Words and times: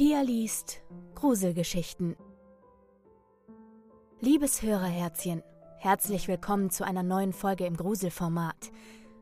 Pia 0.00 0.22
liest 0.22 0.80
Gruselgeschichten. 1.14 2.16
Liebes 4.18 4.62
Hörerherzchen, 4.62 5.42
herzlich 5.76 6.26
willkommen 6.26 6.70
zu 6.70 6.86
einer 6.86 7.02
neuen 7.02 7.34
Folge 7.34 7.66
im 7.66 7.76
Gruselformat. 7.76 8.72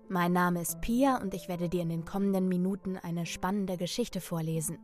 Mein 0.08 0.32
Name 0.32 0.62
ist 0.62 0.80
Pia 0.80 1.20
und 1.20 1.34
ich 1.34 1.48
werde 1.48 1.68
dir 1.68 1.82
in 1.82 1.88
den 1.88 2.04
kommenden 2.04 2.46
Minuten 2.46 2.96
eine 2.96 3.26
spannende 3.26 3.76
Geschichte 3.76 4.20
vorlesen. 4.20 4.78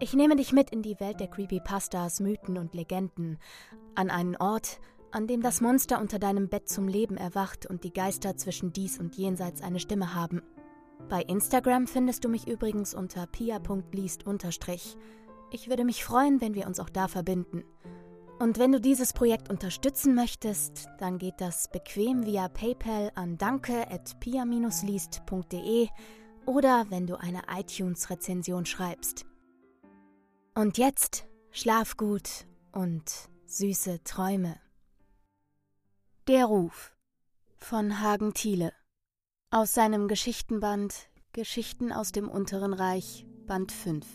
Ich 0.00 0.14
nehme 0.14 0.34
dich 0.34 0.54
mit 0.54 0.70
in 0.70 0.80
die 0.80 0.98
Welt 0.98 1.20
der 1.20 1.28
Creepypastas, 1.28 2.20
Mythen 2.20 2.56
und 2.56 2.72
Legenden, 2.72 3.36
an 3.94 4.08
einen 4.08 4.36
Ort, 4.36 4.80
an 5.10 5.26
dem 5.26 5.42
das 5.42 5.60
Monster 5.60 6.00
unter 6.00 6.18
deinem 6.18 6.48
Bett 6.48 6.70
zum 6.70 6.88
Leben 6.88 7.18
erwacht 7.18 7.66
und 7.66 7.84
die 7.84 7.92
Geister 7.92 8.38
zwischen 8.38 8.72
dies 8.72 8.98
und 8.98 9.14
jenseits 9.14 9.60
eine 9.60 9.78
Stimme 9.78 10.14
haben. 10.14 10.40
Bei 11.08 11.22
Instagram 11.22 11.86
findest 11.86 12.24
du 12.24 12.28
mich 12.28 12.46
übrigens 12.46 12.92
unter 12.94 13.26
pia.liest. 13.26 14.24
Ich 15.50 15.68
würde 15.68 15.84
mich 15.84 16.04
freuen, 16.04 16.40
wenn 16.40 16.54
wir 16.54 16.66
uns 16.66 16.78
auch 16.78 16.90
da 16.90 17.08
verbinden. 17.08 17.64
Und 18.38 18.58
wenn 18.58 18.72
du 18.72 18.80
dieses 18.80 19.12
Projekt 19.12 19.50
unterstützen 19.50 20.14
möchtest, 20.14 20.88
dann 20.98 21.18
geht 21.18 21.40
das 21.40 21.68
bequem 21.70 22.24
via 22.24 22.48
PayPal 22.48 23.12
an 23.14 23.36
danke@pia-liest.de 23.36 25.88
oder 26.46 26.86
wenn 26.88 27.06
du 27.06 27.20
eine 27.20 27.42
iTunes-Rezension 27.54 28.64
schreibst. 28.64 29.26
Und 30.54 30.78
jetzt 30.78 31.26
schlaf 31.50 31.98
gut 31.98 32.46
und 32.72 33.28
süße 33.44 34.02
Träume. 34.04 34.56
Der 36.28 36.46
Ruf 36.46 36.96
von 37.58 38.00
Hagen 38.00 38.32
Thiele 38.32 38.72
aus 39.52 39.74
seinem 39.74 40.06
Geschichtenband 40.06 40.94
Geschichten 41.32 41.92
aus 41.92 42.12
dem 42.12 42.28
Unteren 42.28 42.72
Reich, 42.72 43.26
Band 43.48 43.72
5. 43.72 44.06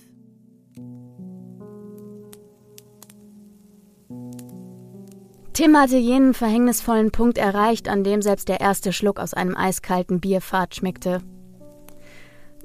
Tim 5.52 5.78
hatte 5.78 5.98
jenen 5.98 6.34
verhängnisvollen 6.34 7.12
Punkt 7.12 7.38
erreicht, 7.38 7.90
an 7.90 8.06
dem 8.06 8.22
selbst 8.22 8.48
der 8.48 8.62
erste 8.62 8.94
Schluck 8.94 9.20
aus 9.20 9.34
einem 9.34 9.58
eiskalten 9.58 10.22
Bier 10.22 10.40
fad 10.40 10.76
schmeckte. 10.76 11.22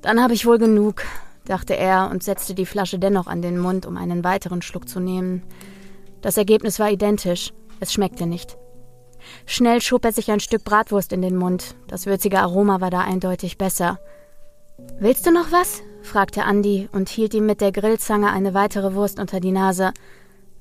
Dann 0.00 0.22
habe 0.22 0.34
ich 0.34 0.46
wohl 0.46 0.58
genug, 0.58 1.02
dachte 1.46 1.76
er 1.76 2.08
und 2.10 2.22
setzte 2.22 2.54
die 2.54 2.66
Flasche 2.66 3.00
dennoch 3.00 3.26
an 3.26 3.42
den 3.42 3.58
Mund, 3.58 3.84
um 3.84 3.96
einen 3.96 4.22
weiteren 4.22 4.62
Schluck 4.62 4.88
zu 4.88 5.00
nehmen. 5.00 5.42
Das 6.20 6.36
Ergebnis 6.36 6.78
war 6.78 6.90
identisch, 6.90 7.52
es 7.80 7.92
schmeckte 7.92 8.26
nicht. 8.26 8.56
Schnell 9.46 9.80
schob 9.80 10.04
er 10.04 10.12
sich 10.12 10.30
ein 10.30 10.40
Stück 10.40 10.64
Bratwurst 10.64 11.12
in 11.12 11.22
den 11.22 11.36
Mund, 11.36 11.74
das 11.88 12.06
würzige 12.06 12.40
Aroma 12.40 12.80
war 12.80 12.90
da 12.90 13.00
eindeutig 13.00 13.58
besser. 13.58 13.98
Willst 14.98 15.26
du 15.26 15.30
noch 15.30 15.52
was? 15.52 15.82
fragte 16.02 16.42
Andy 16.42 16.88
und 16.92 17.08
hielt 17.08 17.34
ihm 17.34 17.46
mit 17.46 17.60
der 17.60 17.72
Grillzange 17.72 18.30
eine 18.30 18.54
weitere 18.54 18.94
Wurst 18.94 19.18
unter 19.18 19.40
die 19.40 19.52
Nase. 19.52 19.92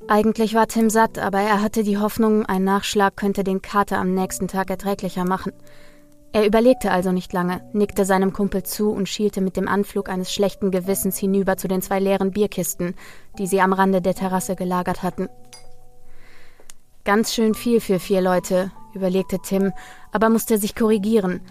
Eigentlich 0.08 0.54
war 0.54 0.68
Tim 0.68 0.90
satt, 0.90 1.20
aber 1.20 1.40
er 1.40 1.62
hatte 1.62 1.84
die 1.84 1.98
Hoffnung, 1.98 2.46
ein 2.46 2.64
Nachschlag 2.64 3.16
könnte 3.16 3.44
den 3.44 3.62
Kater 3.62 3.98
am 3.98 4.14
nächsten 4.14 4.48
Tag 4.48 4.70
erträglicher 4.70 5.26
machen. 5.26 5.54
Er 6.32 6.46
überlegte 6.46 6.92
also 6.92 7.12
nicht 7.12 7.34
lange, 7.34 7.62
nickte 7.74 8.06
seinem 8.06 8.34
Kumpel 8.34 8.64
zu 8.64 8.92
und 8.92 9.10
schielte 9.10 9.42
mit 9.42 9.58
dem 9.58 9.68
Anflug 9.68 10.10
eines 10.10 10.32
schlechten 10.32 10.70
Gewissens 10.70 11.18
hinüber 11.18 11.58
zu 11.58 11.68
den 11.68 11.82
zwei 11.82 12.00
leeren 12.00 12.32
Bierkisten, 12.32 12.96
die 13.40 13.48
sie 13.48 13.62
am 13.62 13.74
Rande 13.74 14.02
der 14.02 14.14
Terrasse 14.14 14.56
gelagert 14.56 15.02
hatten. 15.02 15.28
Ganz 17.10 17.34
schön 17.34 17.56
viel 17.56 17.82
für 17.82 17.98
vier 17.98 18.22
Leute, 18.22 18.70
überlegte 18.94 19.40
Tim, 19.40 19.74
aber 20.12 20.30
musste 20.30 20.60
sich 20.60 20.76
korrigieren. 20.76 21.42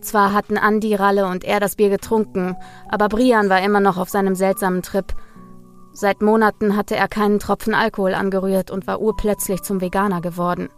Zwar 0.00 0.32
hatten 0.32 0.56
Andi, 0.56 0.94
Ralle 0.94 1.26
und 1.26 1.42
er 1.42 1.58
das 1.58 1.74
Bier 1.74 1.90
getrunken, 1.90 2.54
aber 2.88 3.08
Brian 3.08 3.48
war 3.48 3.60
immer 3.60 3.80
noch 3.80 3.98
auf 3.98 4.08
seinem 4.08 4.36
seltsamen 4.36 4.82
Trip 4.82 5.12
Seit 5.92 6.22
Monaten 6.22 6.76
hatte 6.76 6.94
er 6.94 7.08
keinen 7.08 7.40
Tropfen 7.40 7.74
Alkohol 7.74 8.14
angerührt 8.14 8.70
und 8.70 8.86
war 8.86 9.00
urplötzlich 9.00 9.62
zum 9.62 9.80
Veganer 9.80 10.20
geworden. 10.20 10.68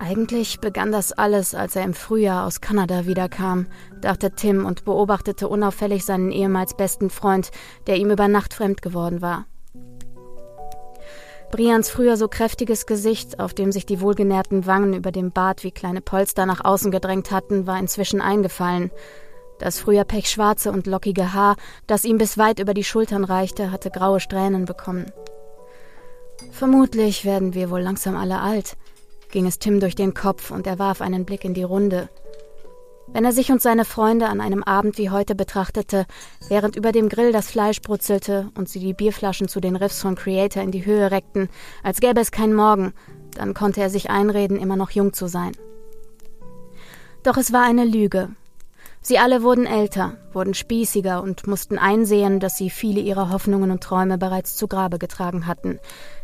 Eigentlich 0.00 0.58
begann 0.58 0.90
das 0.90 1.12
alles, 1.12 1.54
als 1.54 1.76
er 1.76 1.84
im 1.84 1.94
Frühjahr 1.94 2.48
aus 2.48 2.60
Kanada 2.60 3.06
wiederkam, 3.06 3.68
dachte 4.00 4.32
Tim 4.32 4.66
und 4.66 4.84
beobachtete 4.84 5.46
unauffällig 5.46 6.04
seinen 6.04 6.32
ehemals 6.32 6.76
besten 6.76 7.10
Freund, 7.10 7.52
der 7.86 7.98
ihm 7.98 8.10
über 8.10 8.26
Nacht 8.26 8.54
fremd 8.54 8.82
geworden 8.82 9.22
war. 9.22 9.46
Brians 11.50 11.90
früher 11.90 12.16
so 12.16 12.28
kräftiges 12.28 12.86
Gesicht, 12.86 13.38
auf 13.38 13.54
dem 13.54 13.72
sich 13.72 13.86
die 13.86 14.00
wohlgenährten 14.00 14.66
Wangen 14.66 14.94
über 14.94 15.12
dem 15.12 15.30
Bart 15.30 15.62
wie 15.64 15.70
kleine 15.70 16.00
Polster 16.00 16.44
nach 16.44 16.64
außen 16.64 16.90
gedrängt 16.90 17.30
hatten, 17.30 17.66
war 17.66 17.78
inzwischen 17.78 18.20
eingefallen, 18.20 18.90
das 19.58 19.78
früher 19.78 20.04
pechschwarze 20.04 20.70
und 20.70 20.86
lockige 20.86 21.32
Haar, 21.32 21.56
das 21.86 22.04
ihm 22.04 22.18
bis 22.18 22.36
weit 22.36 22.58
über 22.58 22.74
die 22.74 22.84
Schultern 22.84 23.24
reichte, 23.24 23.70
hatte 23.70 23.90
graue 23.90 24.20
Strähnen 24.20 24.64
bekommen. 24.64 25.06
Vermutlich 26.50 27.24
werden 27.24 27.54
wir 27.54 27.70
wohl 27.70 27.80
langsam 27.80 28.16
alle 28.16 28.40
alt, 28.40 28.76
ging 29.30 29.46
es 29.46 29.58
Tim 29.58 29.80
durch 29.80 29.94
den 29.94 30.14
Kopf 30.14 30.50
und 30.50 30.66
er 30.66 30.78
warf 30.78 31.00
einen 31.00 31.24
Blick 31.24 31.44
in 31.44 31.54
die 31.54 31.62
Runde. 31.62 32.08
Wenn 33.08 33.24
er 33.24 33.32
sich 33.32 33.50
und 33.50 33.62
seine 33.62 33.84
Freunde 33.84 34.26
an 34.28 34.40
einem 34.40 34.62
Abend 34.62 34.98
wie 34.98 35.10
heute 35.10 35.34
betrachtete, 35.34 36.06
während 36.48 36.76
über 36.76 36.92
dem 36.92 37.08
Grill 37.08 37.32
das 37.32 37.50
Fleisch 37.50 37.80
brutzelte 37.80 38.50
und 38.56 38.68
sie 38.68 38.80
die 38.80 38.94
Bierflaschen 38.94 39.48
zu 39.48 39.60
den 39.60 39.76
Riffs 39.76 40.02
von 40.02 40.16
Creator 40.16 40.62
in 40.62 40.72
die 40.72 40.84
Höhe 40.84 41.10
reckten, 41.10 41.48
als 41.82 42.00
gäbe 42.00 42.20
es 42.20 42.30
keinen 42.30 42.54
Morgen, 42.54 42.92
dann 43.36 43.54
konnte 43.54 43.80
er 43.80 43.90
sich 43.90 44.10
einreden, 44.10 44.58
immer 44.58 44.76
noch 44.76 44.90
jung 44.90 45.12
zu 45.12 45.28
sein. 45.28 45.52
Doch 47.22 47.36
es 47.36 47.52
war 47.52 47.64
eine 47.64 47.84
Lüge, 47.84 48.28
Sie 49.08 49.20
alle 49.20 49.44
wurden 49.44 49.66
älter, 49.66 50.16
wurden 50.32 50.52
spießiger 50.52 51.22
und 51.22 51.46
mussten 51.46 51.78
einsehen, 51.78 52.40
dass 52.40 52.56
sie 52.56 52.70
viele 52.70 52.98
ihrer 52.98 53.30
Hoffnungen 53.30 53.70
und 53.70 53.80
Träume 53.80 54.18
bereits 54.18 54.56
zu 54.56 54.66
Grabe 54.66 54.98
getragen 54.98 55.46
hatten. 55.46 55.78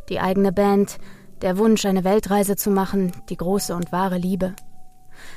Die 0.08 0.18
eigene 0.18 0.50
Band, 0.50 0.98
der 1.42 1.58
Wunsch, 1.58 1.86
eine 1.86 2.02
Weltreise 2.02 2.56
zu 2.56 2.70
machen, 2.70 3.12
die 3.28 3.36
große 3.36 3.76
und 3.76 3.92
wahre 3.92 4.18
Liebe. 4.18 4.56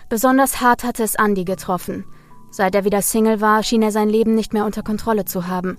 Besonders 0.10 0.62
hart 0.62 0.84
hatte 0.84 1.04
es 1.04 1.16
Andy 1.16 1.46
getroffen. 1.46 2.06
Seit 2.52 2.76
er 2.76 2.86
wieder 2.86 3.02
Single 3.02 3.42
war, 3.42 3.64
schien 3.64 3.82
er 3.82 3.92
sein 3.92 4.10
Leben 4.10 4.36
nicht 4.36 4.54
mehr 4.54 4.66
unter 4.66 4.84
Kontrolle 4.84 5.26
zu 5.26 5.48
haben. 5.48 5.78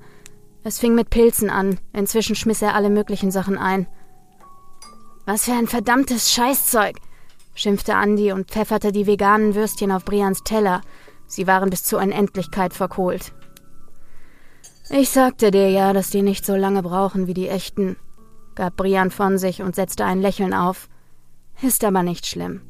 Es 0.62 0.78
fing 0.78 0.94
mit 0.94 1.11
Pilzen 1.11 1.49
an, 1.49 1.78
inzwischen 1.93 2.34
schmiss 2.37 2.61
er 2.61 2.75
alle 2.75 2.91
möglichen 2.91 3.31
Sachen 3.31 3.56
ein. 3.56 3.87
Was 5.25 5.44
für 5.44 5.53
ein 5.53 5.69
verdammtes 5.69 6.33
Scheißzeug, 6.33 6.97
schimpfte 7.55 7.93
Andy 7.93 8.33
und 8.33 8.50
pfefferte 8.50 8.93
die 8.93 9.06
veganen 9.06 9.55
Würstchen 9.55 9.91
auf 9.91 10.05
Brians 10.05 10.43
Teller. 10.44 10.83
Sie 11.27 11.47
waren 11.47 11.71
bis 11.71 11.83
zur 11.83 12.00
Unendlichkeit 12.00 12.75
verkohlt. 12.75 13.33
Ich 14.91 15.11
sagte 15.11 15.50
dir 15.50 15.71
ja, 15.71 15.93
dass 15.93 16.11
die 16.11 16.23
nicht 16.23 16.47
so 16.47 16.55
lange 16.55 16.83
brauchen 16.83 17.27
wie 17.27 17.34
die 17.34 17.49
echten, 17.49 17.97
gab 18.55 18.77
Brian 18.77 19.11
von 19.11 19.38
sich 19.38 19.62
und 19.62 19.75
setzte 19.75 20.05
ein 20.05 20.21
Lächeln 20.21 20.55
auf. 20.55 20.88
Ist 21.62 21.84
aber 21.84 22.03
nicht 22.03 22.27
schlimm. 22.27 22.61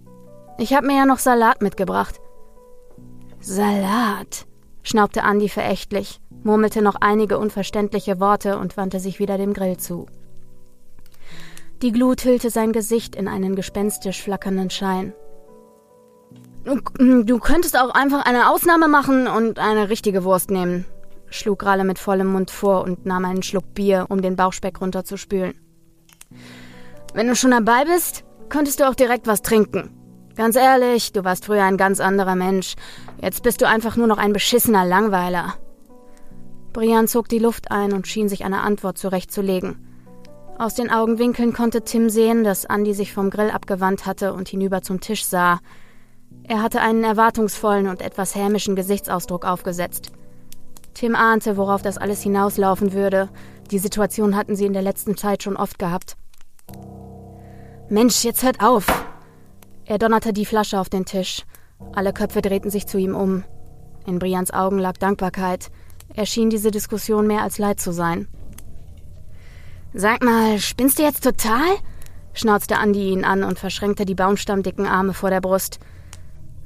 Ich 0.58 0.72
hab 0.72 0.84
mir 0.84 0.96
ja 0.96 1.06
noch 1.06 1.18
Salat 1.18 1.60
mitgebracht. 1.60 2.20
Salat, 3.40 4.46
schnaubte 4.82 5.22
Andi 5.22 5.48
verächtlich, 5.48 6.20
murmelte 6.42 6.80
noch 6.80 6.96
einige 7.00 7.38
unverständliche 7.38 8.20
Worte 8.20 8.58
und 8.58 8.76
wandte 8.76 8.98
sich 8.98 9.18
wieder 9.18 9.36
dem 9.36 9.52
Grill 9.52 9.76
zu. 9.76 10.06
Die 11.82 11.92
Glut 11.92 12.24
hüllte 12.24 12.48
sein 12.48 12.72
Gesicht 12.72 13.14
in 13.14 13.28
einen 13.28 13.54
gespenstisch 13.54 14.22
flackernden 14.22 14.70
Schein. 14.70 15.12
Du 16.64 17.38
könntest 17.38 17.78
auch 17.78 17.90
einfach 17.90 18.24
eine 18.24 18.50
Ausnahme 18.50 18.88
machen 18.88 19.28
und 19.28 19.58
eine 19.58 19.90
richtige 19.90 20.24
Wurst 20.24 20.50
nehmen, 20.50 20.86
schlug 21.28 21.64
Ralle 21.64 21.84
mit 21.84 21.98
vollem 21.98 22.28
Mund 22.28 22.50
vor 22.50 22.82
und 22.82 23.04
nahm 23.04 23.24
einen 23.26 23.42
Schluck 23.42 23.74
Bier, 23.74 24.06
um 24.08 24.22
den 24.22 24.36
Bauchspeck 24.36 24.80
runterzuspülen. 24.80 25.54
Wenn 27.14 27.28
du 27.28 27.36
schon 27.36 27.52
dabei 27.52 27.84
bist, 27.84 28.24
könntest 28.48 28.80
du 28.80 28.88
auch 28.88 28.94
direkt 28.94 29.26
was 29.26 29.42
trinken. 29.42 29.95
Ganz 30.36 30.54
ehrlich, 30.54 31.12
du 31.12 31.24
warst 31.24 31.46
früher 31.46 31.64
ein 31.64 31.78
ganz 31.78 31.98
anderer 31.98 32.34
Mensch. 32.34 32.74
Jetzt 33.20 33.42
bist 33.42 33.62
du 33.62 33.68
einfach 33.68 33.96
nur 33.96 34.06
noch 34.06 34.18
ein 34.18 34.32
beschissener 34.32 34.84
Langweiler. 34.84 35.54
Brian 36.72 37.08
zog 37.08 37.28
die 37.28 37.38
Luft 37.38 37.70
ein 37.70 37.94
und 37.94 38.06
schien 38.06 38.28
sich 38.28 38.44
eine 38.44 38.60
Antwort 38.60 38.98
zurechtzulegen. 38.98 39.82
Aus 40.58 40.74
den 40.74 40.90
Augenwinkeln 40.90 41.54
konnte 41.54 41.82
Tim 41.82 42.10
sehen, 42.10 42.44
dass 42.44 42.64
Andy 42.64 42.92
sich 42.92 43.14
vom 43.14 43.30
Grill 43.30 43.50
abgewandt 43.50 44.04
hatte 44.04 44.34
und 44.34 44.48
hinüber 44.48 44.82
zum 44.82 45.00
Tisch 45.00 45.24
sah, 45.24 45.58
er 46.44 46.62
hatte 46.62 46.80
einen 46.80 47.02
erwartungsvollen 47.02 47.88
und 47.88 48.02
etwas 48.02 48.34
hämischen 48.34 48.76
Gesichtsausdruck 48.76 49.44
aufgesetzt. 49.44 50.12
Tim 50.94 51.14
ahnte, 51.14 51.56
worauf 51.56 51.82
das 51.82 51.98
alles 51.98 52.22
hinauslaufen 52.22 52.92
würde. 52.92 53.28
Die 53.70 53.78
Situation 53.78 54.36
hatten 54.36 54.54
sie 54.54 54.66
in 54.66 54.72
der 54.72 54.82
letzten 54.82 55.16
Zeit 55.16 55.42
schon 55.42 55.56
oft 55.56 55.78
gehabt. 55.78 56.16
Mensch, 57.88 58.24
jetzt 58.24 58.42
hört 58.42 58.62
auf! 58.62 59.05
Er 59.88 59.98
donnerte 59.98 60.32
die 60.32 60.46
Flasche 60.46 60.80
auf 60.80 60.88
den 60.88 61.04
Tisch. 61.04 61.42
Alle 61.94 62.12
Köpfe 62.12 62.42
drehten 62.42 62.70
sich 62.70 62.88
zu 62.88 62.98
ihm 62.98 63.14
um. 63.14 63.44
In 64.04 64.18
Brians 64.18 64.52
Augen 64.52 64.78
lag 64.78 64.96
Dankbarkeit. 64.96 65.70
Er 66.14 66.26
schien 66.26 66.50
diese 66.50 66.72
Diskussion 66.72 67.28
mehr 67.28 67.42
als 67.42 67.58
leid 67.58 67.80
zu 67.80 67.92
sein. 67.92 68.26
Sag 69.94 70.24
mal, 70.24 70.58
spinnst 70.58 70.98
du 70.98 71.04
jetzt 71.04 71.22
total? 71.22 71.76
schnauzte 72.34 72.78
Andi 72.78 73.10
ihn 73.12 73.24
an 73.24 73.44
und 73.44 73.58
verschränkte 73.58 74.04
die 74.04 74.14
baumstammdicken 74.14 74.86
Arme 74.86 75.14
vor 75.14 75.30
der 75.30 75.40
Brust. 75.40 75.78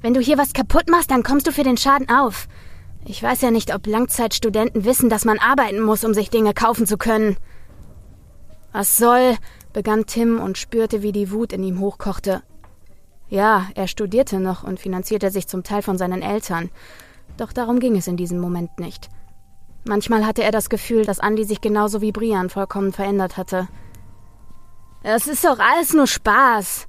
Wenn 0.01 0.15
du 0.15 0.21
hier 0.21 0.39
was 0.39 0.55
kaputt 0.55 0.89
machst, 0.91 1.11
dann 1.11 1.23
kommst 1.23 1.47
du 1.47 1.53
für 1.53 1.63
den 1.63 1.77
Schaden 1.77 2.09
auf. 2.09 2.49
Ich 3.05 3.23
weiß 3.23 3.43
ja 3.43 3.51
nicht, 3.51 3.75
ob 3.75 3.87
Langzeitstudenten 3.87 4.85
wissen, 4.85 5.11
dass 5.11 5.27
man 5.27 5.39
arbeiten 5.39 5.81
muss, 5.81 6.05
um 6.05 6.15
sich 6.15 6.31
Dinge 6.31 6.55
kaufen 6.55 6.87
zu 6.87 6.97
können. 6.97 7.37
Was 8.73 8.97
soll? 8.97 9.37
begann 9.73 10.07
Tim 10.07 10.41
und 10.41 10.59
spürte, 10.59 11.03
wie 11.03 11.13
die 11.13 11.31
Wut 11.31 11.53
in 11.53 11.63
ihm 11.63 11.81
hochkochte. 11.81 12.43
Ja, 13.31 13.69
er 13.77 13.87
studierte 13.87 14.41
noch 14.41 14.65
und 14.65 14.81
finanzierte 14.81 15.31
sich 15.31 15.47
zum 15.47 15.63
Teil 15.63 15.83
von 15.83 15.97
seinen 15.97 16.21
Eltern. 16.21 16.69
Doch 17.37 17.53
darum 17.53 17.79
ging 17.79 17.97
es 17.97 18.09
in 18.09 18.17
diesem 18.17 18.41
Moment 18.41 18.81
nicht. 18.81 19.09
Manchmal 19.85 20.27
hatte 20.27 20.43
er 20.43 20.51
das 20.51 20.69
Gefühl, 20.69 21.05
dass 21.05 21.21
Andy 21.21 21.45
sich 21.45 21.61
genauso 21.61 22.01
wie 22.01 22.13
Brian 22.13 22.51
vollkommen 22.51 22.93
verändert 22.93 23.37
hatte. 23.37 23.69
Es 25.03 25.29
ist 25.29 25.45
doch 25.45 25.59
alles 25.61 25.95
nur 25.95 26.09
Spaß, 26.09 26.87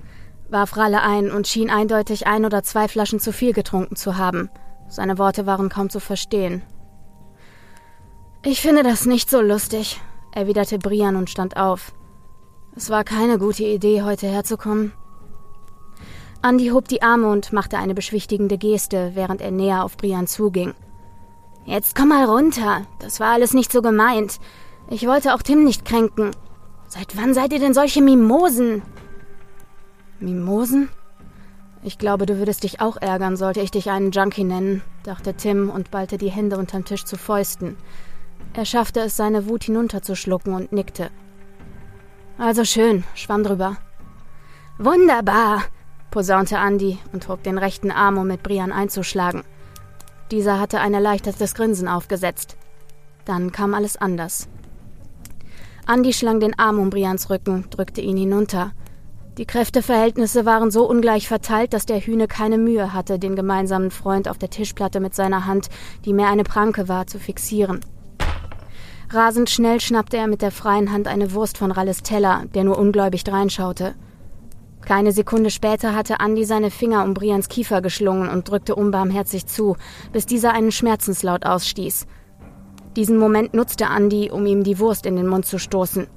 warf 0.50 0.76
Ralle 0.76 1.02
ein 1.02 1.32
und 1.32 1.48
schien 1.48 1.70
eindeutig 1.70 2.28
ein 2.28 2.44
oder 2.44 2.64
zwei 2.64 2.88
Flaschen 2.88 3.20
zu 3.20 3.32
viel 3.32 3.54
getrunken 3.54 3.96
zu 3.96 4.18
haben. 4.18 4.50
Seine 4.90 5.20
Worte 5.20 5.46
waren 5.46 5.70
kaum 5.70 5.90
zu 5.90 6.00
verstehen. 6.00 6.64
Ich 8.44 8.62
finde 8.62 8.82
das 8.82 9.06
nicht 9.06 9.30
so 9.30 9.40
lustig, 9.40 10.02
erwiderte 10.34 10.80
Brian 10.80 11.16
und 11.16 11.30
stand 11.30 11.56
auf. 11.56 11.94
Es 12.76 12.90
war 12.90 13.04
keine 13.04 13.38
gute 13.38 13.64
Idee, 13.64 14.02
heute 14.02 14.28
herzukommen. 14.28 14.92
Andy 16.44 16.70
hob 16.70 16.88
die 16.88 17.04
Arme 17.04 17.28
und 17.28 17.54
machte 17.54 17.78
eine 17.78 17.94
beschwichtigende 17.94 18.58
Geste, 18.58 19.12
während 19.14 19.42
er 19.42 19.52
näher 19.52 19.84
auf 19.84 19.98
Brian 19.98 20.28
zuging. 20.28 20.74
Jetzt 21.66 21.96
komm 21.96 22.10
mal 22.10 22.26
runter. 22.26 22.88
Das 23.00 23.20
war 23.20 23.32
alles 23.32 23.54
nicht 23.54 23.72
so 23.72 23.82
gemeint. 23.82 24.40
Ich 24.90 25.06
wollte 25.06 25.34
auch 25.34 25.44
Tim 25.44 25.64
nicht 25.64 25.86
kränken. 25.86 26.32
Seit 26.88 27.16
wann 27.16 27.34
seid 27.34 27.54
ihr 27.54 27.60
denn 27.60 27.74
solche 27.74 28.02
Mimosen? 28.02 28.82
Mimosen? 30.20 30.90
Ich 31.84 31.98
glaube, 31.98 32.26
du 32.26 32.38
würdest 32.38 32.64
dich 32.64 32.82
auch 32.82 32.98
ärgern, 32.98 33.38
sollte 33.38 33.62
ich 33.62 33.72
dich 33.72 33.90
einen 33.90 34.12
Junkie 34.12 34.44
nennen, 34.44 34.84
dachte 35.04 35.34
Tim 35.34 35.70
und 35.70 35.90
ballte 35.90 36.18
die 36.18 36.30
Hände 36.30 36.58
unterm 36.58 36.86
Tisch 36.86 37.06
zu 37.06 37.18
Fäusten. 37.18 37.78
Er 38.54 38.66
schaffte 38.66 39.00
es, 39.00 39.18
seine 39.18 39.48
Wut 39.48 39.64
hinunterzuschlucken 39.64 40.54
und 40.54 40.72
nickte. 40.72 41.10
Also 42.38 42.66
schön, 42.66 43.04
schwamm 43.16 43.44
drüber. 43.44 43.78
Wunderbar, 44.78 45.64
posaunte 46.12 46.58
Andy 46.58 47.00
und 47.14 47.28
hob 47.28 47.42
den 47.44 47.58
rechten 47.58 47.90
Arm, 47.90 48.18
um 48.18 48.28
mit 48.28 48.44
Brian 48.44 48.72
einzuschlagen. 48.72 49.44
Dieser 50.30 50.60
hatte 50.60 50.80
ein 50.80 50.94
erleichtertes 50.94 51.56
Grinsen 51.56 51.88
aufgesetzt. 51.88 52.58
Dann 53.26 53.52
kam 53.52 53.74
alles 53.74 53.98
anders. 53.98 54.48
Andy 55.88 56.14
schlang 56.14 56.40
den 56.40 56.58
Arm 56.60 56.80
um 56.80 56.90
Brians 56.90 57.30
Rücken, 57.30 57.66
drückte 57.70 58.02
ihn 58.02 58.18
hinunter. 58.18 58.72
Die 59.38 59.46
Kräfteverhältnisse 59.46 60.46
waren 60.46 60.72
so 60.72 60.88
ungleich 60.88 61.28
verteilt, 61.28 61.74
dass 61.74 61.86
der 61.86 62.00
Hühne 62.00 62.28
keine 62.28 62.58
Mühe 62.58 62.94
hatte, 62.94 63.18
den 63.18 63.36
gemeinsamen 63.36 63.90
Freund 63.90 64.28
auf 64.28 64.38
der 64.38 64.50
Tischplatte 64.50 65.00
mit 65.00 65.16
seiner 65.16 65.46
Hand, 65.46 65.70
die 66.06 66.14
mehr 66.14 66.28
eine 66.28 66.44
Pranke 66.44 66.88
war, 66.88 67.08
zu 67.08 67.18
fixieren. 67.18 67.80
Rasend 69.10 69.50
schnell 69.50 69.82
schnappte 69.82 70.18
er 70.18 70.28
mit 70.28 70.42
der 70.42 70.52
freien 70.52 70.92
Hand 70.92 71.08
eine 71.08 71.34
Wurst 71.34 71.58
von 71.58 71.72
Ralles 71.72 72.04
Teller, 72.04 72.44
der 72.54 72.64
nur 72.64 72.78
ungläubig 72.78 73.24
dreinschaute. 73.24 73.96
Keine 74.86 75.12
Sekunde 75.12 75.52
später 75.52 75.96
hatte 75.96 76.18
Andy 76.20 76.44
seine 76.44 76.72
Finger 76.72 77.04
um 77.04 77.14
Brians 77.14 77.50
Kiefer 77.50 77.82
geschlungen 77.82 78.30
und 78.30 78.50
drückte 78.50 78.76
unbarmherzig 78.76 79.46
zu, 79.46 79.76
bis 80.12 80.26
dieser 80.26 80.54
einen 80.54 80.72
Schmerzenslaut 80.72 81.46
ausstieß. 81.46 82.08
Diesen 82.96 83.18
Moment 83.18 83.54
nutzte 83.54 83.86
Andy, 83.86 84.32
um 84.32 84.46
ihm 84.46 84.64
die 84.64 84.80
Wurst 84.80 85.06
in 85.06 85.16
den 85.16 85.28
Mund 85.28 85.46
zu 85.46 85.60
stoßen. 85.60 86.08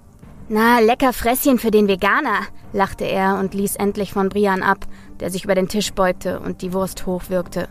Na, 0.48 0.80
lecker 0.80 1.12
Fresschen 1.12 1.58
für 1.58 1.70
den 1.70 1.88
Veganer, 1.88 2.40
lachte 2.72 3.04
er 3.04 3.38
und 3.38 3.54
ließ 3.54 3.76
endlich 3.76 4.12
von 4.12 4.28
Brian 4.28 4.62
ab, 4.62 4.86
der 5.20 5.30
sich 5.30 5.44
über 5.44 5.54
den 5.54 5.68
Tisch 5.68 5.92
beugte 5.92 6.40
und 6.40 6.60
die 6.60 6.72
Wurst 6.72 7.06
hochwirkte. 7.06 7.68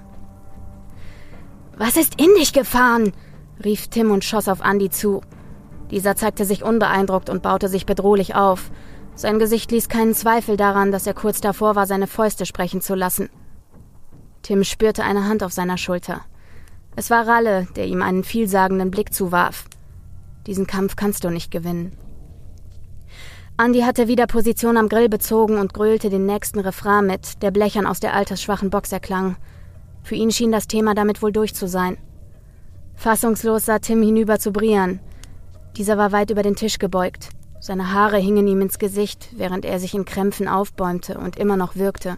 Was 1.78 1.98
ist 1.98 2.20
in 2.22 2.34
dich 2.36 2.54
gefahren? 2.54 3.14
rief 3.64 3.88
Tim 3.90 4.12
und 4.12 4.24
schoss 4.24 4.48
auf 4.48 4.62
Andy 4.64 4.90
zu. 4.90 5.22
Dieser 5.92 6.16
zeigte 6.16 6.46
sich 6.46 6.64
unbeeindruckt 6.64 7.30
und 7.30 7.44
baute 7.44 7.68
sich 7.68 7.86
bedrohlich 7.86 8.36
auf. 8.36 8.72
Sein 9.16 9.40
Gesicht 9.40 9.72
ließ 9.72 9.90
keinen 9.90 10.16
Zweifel 10.16 10.58
daran, 10.58 10.92
dass 10.92 11.06
er 11.06 11.14
kurz 11.14 11.40
davor 11.40 11.76
war, 11.76 11.86
seine 11.86 12.08
Fäuste 12.08 12.46
sprechen 12.46 12.82
zu 12.82 12.96
lassen. 12.96 13.30
Tim 14.42 14.64
spürte 14.64 15.04
eine 15.04 15.26
Hand 15.26 15.44
auf 15.44 15.54
seiner 15.54 15.78
Schulter. 15.78 16.22
Es 16.96 17.10
war 17.10 17.28
Ralle, 17.28 17.68
der 17.76 17.86
ihm 17.86 18.02
einen 18.02 18.24
vielsagenden 18.24 18.92
Blick 18.92 19.14
zuwarf. 19.14 19.66
Diesen 20.48 20.68
Kampf 20.68 20.96
kannst 20.96 21.24
du 21.24 21.30
nicht 21.30 21.52
gewinnen. 21.52 21.98
Andy 23.58 23.82
hatte 23.82 24.08
wieder 24.08 24.26
Position 24.26 24.78
am 24.78 24.90
Grill 24.90 25.10
bezogen 25.10 25.60
und 25.60 25.74
grölte 25.74 26.10
den 26.10 26.26
nächsten 26.26 26.60
Refrain 26.60 27.06
mit, 27.06 27.42
der 27.44 27.52
blechern 27.52 27.86
aus 27.86 28.00
der 28.00 28.16
altersschwachen 28.16 28.72
Box 28.72 28.92
erklang. 28.92 29.38
Für 30.02 30.16
ihn 30.16 30.32
schien 30.32 30.52
das 30.52 30.68
Thema 30.68 30.96
damit 30.96 31.22
wohl 31.22 31.32
durch 31.32 31.54
zu 31.54 31.68
sein. 31.68 31.98
Fassungslos 32.96 33.66
sah 33.66 33.80
Tim 33.80 34.02
hinüber 34.02 34.40
zu 34.40 34.52
Brian. 34.52 35.00
Dieser 35.78 35.98
war 35.98 36.12
weit 36.12 36.32
über 36.32 36.42
den 36.42 36.56
Tisch 36.56 36.80
gebeugt. 36.80 37.30
Seine 37.64 37.94
Haare 37.94 38.18
hingen 38.18 38.46
ihm 38.46 38.60
ins 38.60 38.78
Gesicht, 38.78 39.30
während 39.38 39.64
er 39.64 39.80
sich 39.80 39.94
in 39.94 40.04
Krämpfen 40.04 40.50
aufbäumte 40.50 41.18
und 41.18 41.38
immer 41.38 41.56
noch 41.56 41.78
wirkte. 41.78 42.18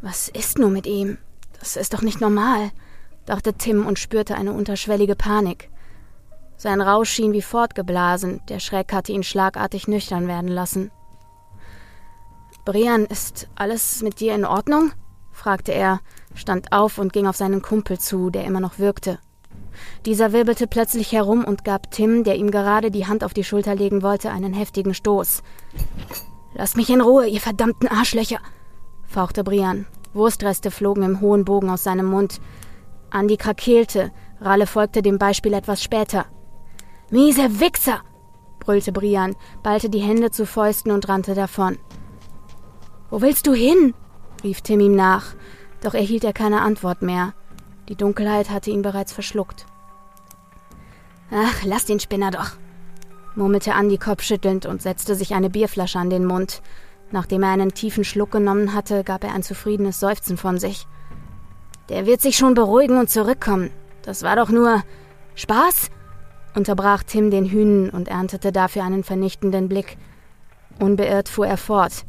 Was 0.00 0.30
ist 0.30 0.58
nur 0.58 0.70
mit 0.70 0.86
ihm? 0.86 1.18
Das 1.58 1.76
ist 1.76 1.92
doch 1.92 2.00
nicht 2.00 2.22
normal, 2.22 2.70
dachte 3.26 3.52
Tim 3.52 3.84
und 3.84 3.98
spürte 3.98 4.34
eine 4.34 4.54
unterschwellige 4.54 5.14
Panik. 5.14 5.68
Sein 6.56 6.80
Rausch 6.80 7.10
schien 7.10 7.34
wie 7.34 7.42
fortgeblasen, 7.42 8.40
der 8.48 8.60
Schreck 8.60 8.94
hatte 8.94 9.12
ihn 9.12 9.22
schlagartig 9.22 9.88
nüchtern 9.88 10.26
werden 10.26 10.48
lassen. 10.48 10.90
Brian, 12.64 13.04
ist 13.04 13.50
alles 13.56 14.00
mit 14.00 14.20
dir 14.20 14.34
in 14.34 14.46
Ordnung? 14.46 14.92
fragte 15.32 15.72
er, 15.72 16.00
stand 16.34 16.72
auf 16.72 16.96
und 16.96 17.12
ging 17.12 17.26
auf 17.26 17.36
seinen 17.36 17.60
Kumpel 17.60 17.98
zu, 17.98 18.30
der 18.30 18.46
immer 18.46 18.60
noch 18.60 18.78
wirkte. 18.78 19.18
Dieser 20.06 20.32
wirbelte 20.32 20.66
plötzlich 20.66 21.12
herum 21.12 21.44
und 21.44 21.64
gab 21.64 21.90
Tim, 21.90 22.24
der 22.24 22.36
ihm 22.36 22.50
gerade 22.50 22.90
die 22.90 23.06
Hand 23.06 23.24
auf 23.24 23.34
die 23.34 23.44
Schulter 23.44 23.74
legen 23.74 24.02
wollte, 24.02 24.30
einen 24.30 24.52
heftigen 24.52 24.94
Stoß. 24.94 25.42
Lasst 26.54 26.76
mich 26.76 26.90
in 26.90 27.00
Ruhe, 27.00 27.26
ihr 27.26 27.40
verdammten 27.40 27.88
Arschlöcher, 27.88 28.38
fauchte 29.06 29.44
Brian. 29.44 29.86
Wurstreste 30.12 30.70
flogen 30.70 31.04
im 31.04 31.20
hohen 31.20 31.44
Bogen 31.44 31.70
aus 31.70 31.84
seinem 31.84 32.06
Mund. 32.06 32.40
Andi 33.10 33.36
krakeelte, 33.36 34.10
Ralle 34.40 34.66
folgte 34.66 35.02
dem 35.02 35.18
Beispiel 35.18 35.52
etwas 35.52 35.82
später. 35.82 36.26
Miese 37.10 37.60
Wichser! 37.60 38.00
brüllte 38.58 38.92
Brian, 38.92 39.36
ballte 39.62 39.88
die 39.88 40.00
Hände 40.00 40.30
zu 40.30 40.46
Fäusten 40.46 40.92
und 40.92 41.08
rannte 41.08 41.34
davon. 41.34 41.78
Wo 43.10 43.20
willst 43.20 43.46
du 43.46 43.52
hin? 43.52 43.94
rief 44.42 44.60
Tim 44.62 44.80
ihm 44.80 44.94
nach, 44.94 45.34
doch 45.82 45.94
erhielt 45.94 46.24
er 46.24 46.32
keine 46.32 46.62
Antwort 46.62 47.02
mehr. 47.02 47.34
Die 47.88 47.96
Dunkelheit 47.96 48.50
hatte 48.50 48.70
ihn 48.70 48.82
bereits 48.82 49.12
verschluckt. 49.12 49.66
Ach, 51.32 51.62
lass 51.64 51.84
den 51.84 52.00
Spinner 52.00 52.30
doch, 52.30 52.52
murmelte 53.36 53.74
Andi 53.74 53.98
kopfschüttelnd 53.98 54.66
und 54.66 54.82
setzte 54.82 55.14
sich 55.14 55.34
eine 55.34 55.50
Bierflasche 55.50 55.98
an 55.98 56.10
den 56.10 56.24
Mund. 56.24 56.60
Nachdem 57.12 57.42
er 57.42 57.50
einen 57.50 57.72
tiefen 57.72 58.04
Schluck 58.04 58.32
genommen 58.32 58.74
hatte, 58.74 59.04
gab 59.04 59.24
er 59.24 59.34
ein 59.34 59.42
zufriedenes 59.42 60.00
Seufzen 60.00 60.36
von 60.36 60.58
sich. 60.58 60.86
Der 61.88 62.06
wird 62.06 62.20
sich 62.20 62.36
schon 62.36 62.54
beruhigen 62.54 62.98
und 62.98 63.10
zurückkommen. 63.10 63.70
Das 64.02 64.22
war 64.22 64.36
doch 64.36 64.50
nur 64.50 64.82
Spaß? 65.34 65.90
unterbrach 66.56 67.04
Tim 67.04 67.30
den 67.30 67.44
Hühnen 67.44 67.90
und 67.90 68.08
erntete 68.08 68.50
dafür 68.50 68.84
einen 68.84 69.04
vernichtenden 69.04 69.68
Blick. 69.68 69.96
Unbeirrt 70.80 71.28
fuhr 71.28 71.46
er 71.46 71.56
fort. 71.56 72.04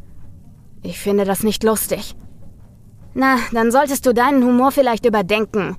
Ich 0.82 1.00
finde 1.00 1.26
das 1.26 1.44
nicht 1.44 1.64
lustig. 1.64 2.16
Na, 3.14 3.38
dann 3.52 3.72
solltest 3.72 4.06
du 4.06 4.14
deinen 4.14 4.44
Humor 4.44 4.72
vielleicht 4.72 5.06
überdenken, 5.06 5.76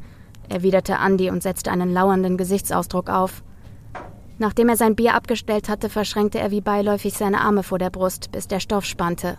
erwiderte 0.49 0.99
Andy 1.05 1.31
und 1.31 1.43
setzte 1.43 1.71
einen 1.71 1.93
lauernden 1.93 2.37
Gesichtsausdruck 2.37 3.09
auf. 3.09 3.43
Nachdem 4.39 4.69
er 4.69 4.77
sein 4.77 4.97
Bier 4.97 5.15
abgestellt 5.15 5.69
hatte, 5.69 5.89
verschränkte 5.89 6.39
er 6.39 6.51
wie 6.51 6.61
beiläufig 6.61 7.15
seine 7.15 7.41
Arme 7.41 7.63
vor 7.63 7.79
der 7.79 7.91
Brust, 7.91 8.33
bis 8.33 8.49
der 8.49 8.61
Stoff 8.61 8.85
spannte. 8.85 9.39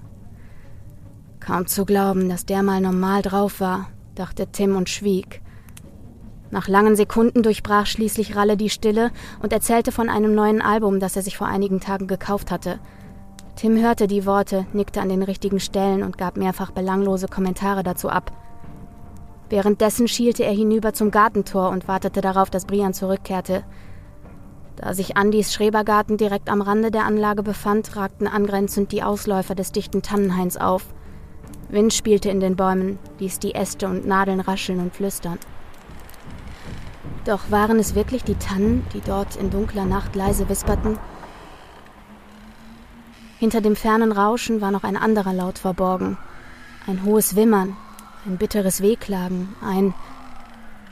Kaum 1.39 1.67
zu 1.67 1.85
glauben, 1.85 2.29
dass 2.29 2.45
der 2.45 2.63
mal 2.63 2.79
normal 2.79 3.21
drauf 3.21 3.59
war, 3.59 3.89
dachte 4.15 4.47
Tim 4.51 4.75
und 4.75 4.89
schwieg. 4.89 5.41
Nach 6.51 6.67
langen 6.67 6.95
Sekunden 6.95 7.43
durchbrach 7.43 7.87
schließlich 7.87 8.35
Ralle 8.35 8.55
die 8.55 8.69
Stille 8.69 9.11
und 9.41 9.51
erzählte 9.51 9.91
von 9.91 10.07
einem 10.07 10.35
neuen 10.35 10.61
Album, 10.61 10.99
das 10.99 11.15
er 11.15 11.23
sich 11.23 11.35
vor 11.35 11.47
einigen 11.47 11.79
Tagen 11.79 12.07
gekauft 12.07 12.51
hatte. 12.51 12.79
Tim 13.55 13.81
hörte 13.81 14.07
die 14.07 14.25
Worte, 14.25 14.65
nickte 14.71 15.01
an 15.01 15.09
den 15.09 15.23
richtigen 15.23 15.59
Stellen 15.59 16.03
und 16.03 16.17
gab 16.17 16.37
mehrfach 16.37 16.71
belanglose 16.71 17.27
Kommentare 17.27 17.83
dazu 17.83 18.09
ab. 18.09 18.31
Währenddessen 19.53 20.07
schielte 20.07 20.43
er 20.43 20.51
hinüber 20.51 20.93
zum 20.93 21.11
Gartentor 21.11 21.69
und 21.69 21.87
wartete 21.87 22.21
darauf, 22.21 22.49
dass 22.49 22.65
Brian 22.65 22.95
zurückkehrte. 22.95 23.63
Da 24.77 24.95
sich 24.95 25.15
Andys 25.15 25.53
Schrebergarten 25.53 26.17
direkt 26.17 26.49
am 26.49 26.63
Rande 26.63 26.89
der 26.89 27.05
Anlage 27.05 27.43
befand, 27.43 27.95
ragten 27.95 28.25
angrenzend 28.25 28.91
die 28.91 29.03
Ausläufer 29.03 29.53
des 29.53 29.71
dichten 29.71 30.01
Tannenhains 30.01 30.57
auf. 30.57 30.87
Wind 31.69 31.93
spielte 31.93 32.31
in 32.31 32.39
den 32.39 32.55
Bäumen, 32.55 32.97
ließ 33.19 33.37
die 33.37 33.53
Äste 33.53 33.87
und 33.87 34.07
Nadeln 34.07 34.39
rascheln 34.39 34.79
und 34.79 34.95
flüstern. 34.95 35.37
Doch 37.23 37.51
waren 37.51 37.77
es 37.77 37.93
wirklich 37.93 38.23
die 38.23 38.39
Tannen, 38.39 38.83
die 38.95 39.01
dort 39.01 39.35
in 39.35 39.51
dunkler 39.51 39.85
Nacht 39.85 40.15
leise 40.15 40.49
wisperten? 40.49 40.97
Hinter 43.37 43.61
dem 43.61 43.75
fernen 43.75 44.13
Rauschen 44.13 44.61
war 44.61 44.71
noch 44.71 44.83
ein 44.83 44.97
anderer 44.97 45.31
Laut 45.31 45.59
verborgen. 45.59 46.17
Ein 46.87 47.05
hohes 47.05 47.35
Wimmern, 47.35 47.77
ein 48.25 48.37
bitteres 48.37 48.81
Wehklagen, 48.81 49.55
ein 49.61 49.93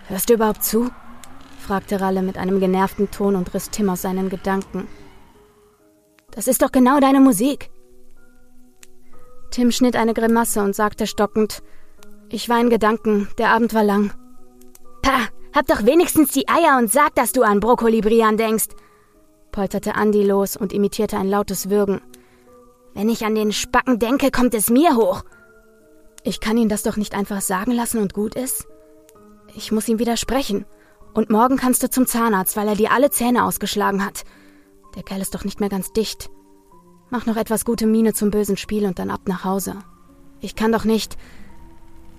Hörst 0.07 0.29
du 0.29 0.33
überhaupt 0.33 0.63
zu? 0.63 0.89
fragte 1.59 2.01
Ralle 2.01 2.21
mit 2.21 2.37
einem 2.37 2.59
genervten 2.59 3.11
Ton 3.11 3.35
und 3.35 3.53
riss 3.53 3.69
Tim 3.69 3.89
aus 3.89 4.01
seinen 4.01 4.29
Gedanken. 4.29 4.87
Das 6.31 6.47
ist 6.47 6.61
doch 6.61 6.71
genau 6.71 6.99
deine 6.99 7.19
Musik. 7.19 7.69
Tim 9.51 9.71
schnitt 9.71 9.95
eine 9.95 10.13
Grimasse 10.13 10.61
und 10.61 10.75
sagte 10.75 11.07
stockend, 11.07 11.61
ich 12.29 12.49
war 12.49 12.59
in 12.59 12.69
Gedanken, 12.69 13.29
der 13.37 13.49
Abend 13.49 13.73
war 13.73 13.83
lang. 13.83 14.11
Pah, 15.01 15.27
hab 15.53 15.67
doch 15.67 15.85
wenigstens 15.85 16.31
die 16.31 16.47
Eier 16.47 16.77
und 16.77 16.91
sag, 16.91 17.15
dass 17.15 17.31
du 17.33 17.43
an 17.43 17.59
Brokkoli-Brian 17.59 18.37
denkst, 18.37 18.69
polterte 19.51 19.95
Andi 19.95 20.23
los 20.23 20.55
und 20.55 20.73
imitierte 20.73 21.17
ein 21.17 21.29
lautes 21.29 21.69
Würgen. 21.69 22.01
Wenn 22.93 23.09
ich 23.09 23.25
an 23.25 23.35
den 23.35 23.51
Spacken 23.51 23.99
denke, 23.99 24.31
kommt 24.31 24.53
es 24.53 24.69
mir 24.69 24.95
hoch. 24.95 25.23
Ich 26.23 26.39
kann 26.39 26.57
ihn 26.57 26.69
das 26.69 26.83
doch 26.83 26.97
nicht 26.97 27.15
einfach 27.15 27.41
sagen 27.41 27.71
lassen 27.71 27.99
und 27.99 28.13
gut 28.13 28.35
ist? 28.35 28.67
Ich 29.55 29.71
muss 29.71 29.87
ihm 29.87 29.99
widersprechen. 29.99 30.65
Und 31.13 31.29
morgen 31.29 31.57
kannst 31.57 31.83
du 31.83 31.89
zum 31.89 32.05
Zahnarzt, 32.05 32.55
weil 32.55 32.67
er 32.67 32.75
dir 32.75 32.91
alle 32.91 33.09
Zähne 33.09 33.43
ausgeschlagen 33.43 34.05
hat. 34.05 34.23
Der 34.95 35.03
Kerl 35.03 35.21
ist 35.21 35.35
doch 35.35 35.43
nicht 35.43 35.59
mehr 35.59 35.69
ganz 35.69 35.91
dicht. 35.93 36.29
Mach 37.09 37.25
noch 37.25 37.35
etwas 37.35 37.65
gute 37.65 37.87
Miene 37.87 38.13
zum 38.13 38.31
bösen 38.31 38.55
Spiel 38.55 38.85
und 38.85 38.99
dann 38.99 39.09
ab 39.09 39.21
nach 39.25 39.43
Hause. 39.43 39.79
Ich 40.39 40.55
kann 40.55 40.71
doch 40.71 40.85
nicht. 40.85 41.17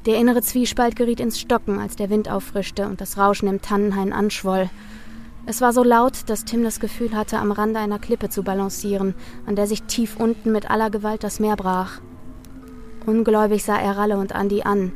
Der 0.04 0.18
innere 0.18 0.42
Zwiespalt 0.42 0.96
geriet 0.96 1.20
ins 1.20 1.40
Stocken, 1.40 1.78
als 1.78 1.96
der 1.96 2.10
Wind 2.10 2.28
auffrischte 2.28 2.86
und 2.86 3.00
das 3.00 3.16
Rauschen 3.16 3.48
im 3.48 3.62
Tannenhain 3.62 4.12
anschwoll. 4.12 4.68
Es 5.46 5.60
war 5.60 5.72
so 5.72 5.82
laut, 5.82 6.28
dass 6.28 6.44
Tim 6.44 6.62
das 6.62 6.80
Gefühl 6.80 7.16
hatte, 7.16 7.38
am 7.38 7.52
Rande 7.52 7.80
einer 7.80 7.98
Klippe 7.98 8.28
zu 8.28 8.42
balancieren, 8.42 9.14
an 9.46 9.56
der 9.56 9.66
sich 9.66 9.84
tief 9.84 10.16
unten 10.16 10.52
mit 10.52 10.70
aller 10.70 10.90
Gewalt 10.90 11.24
das 11.24 11.40
Meer 11.40 11.56
brach. 11.56 12.00
Ungläubig 13.06 13.64
sah 13.64 13.78
er 13.78 13.96
Ralle 13.96 14.18
und 14.18 14.34
Andi 14.34 14.62
an. 14.62 14.92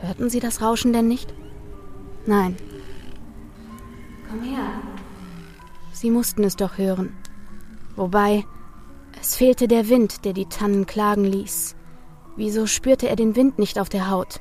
Hörten 0.00 0.30
sie 0.30 0.40
das 0.40 0.62
Rauschen 0.62 0.92
denn 0.92 1.08
nicht? 1.08 1.32
Nein. 2.26 2.56
Komm 4.28 4.42
her. 4.42 4.64
Sie 5.92 6.10
mussten 6.10 6.44
es 6.44 6.56
doch 6.56 6.78
hören. 6.78 7.16
Wobei, 7.94 8.44
es 9.20 9.36
fehlte 9.36 9.68
der 9.68 9.88
Wind, 9.88 10.24
der 10.24 10.32
die 10.32 10.46
Tannen 10.46 10.86
klagen 10.86 11.24
ließ. 11.24 11.74
Wieso 12.36 12.66
spürte 12.66 13.08
er 13.08 13.16
den 13.16 13.34
Wind 13.34 13.58
nicht 13.58 13.78
auf 13.78 13.88
der 13.88 14.10
Haut? 14.10 14.40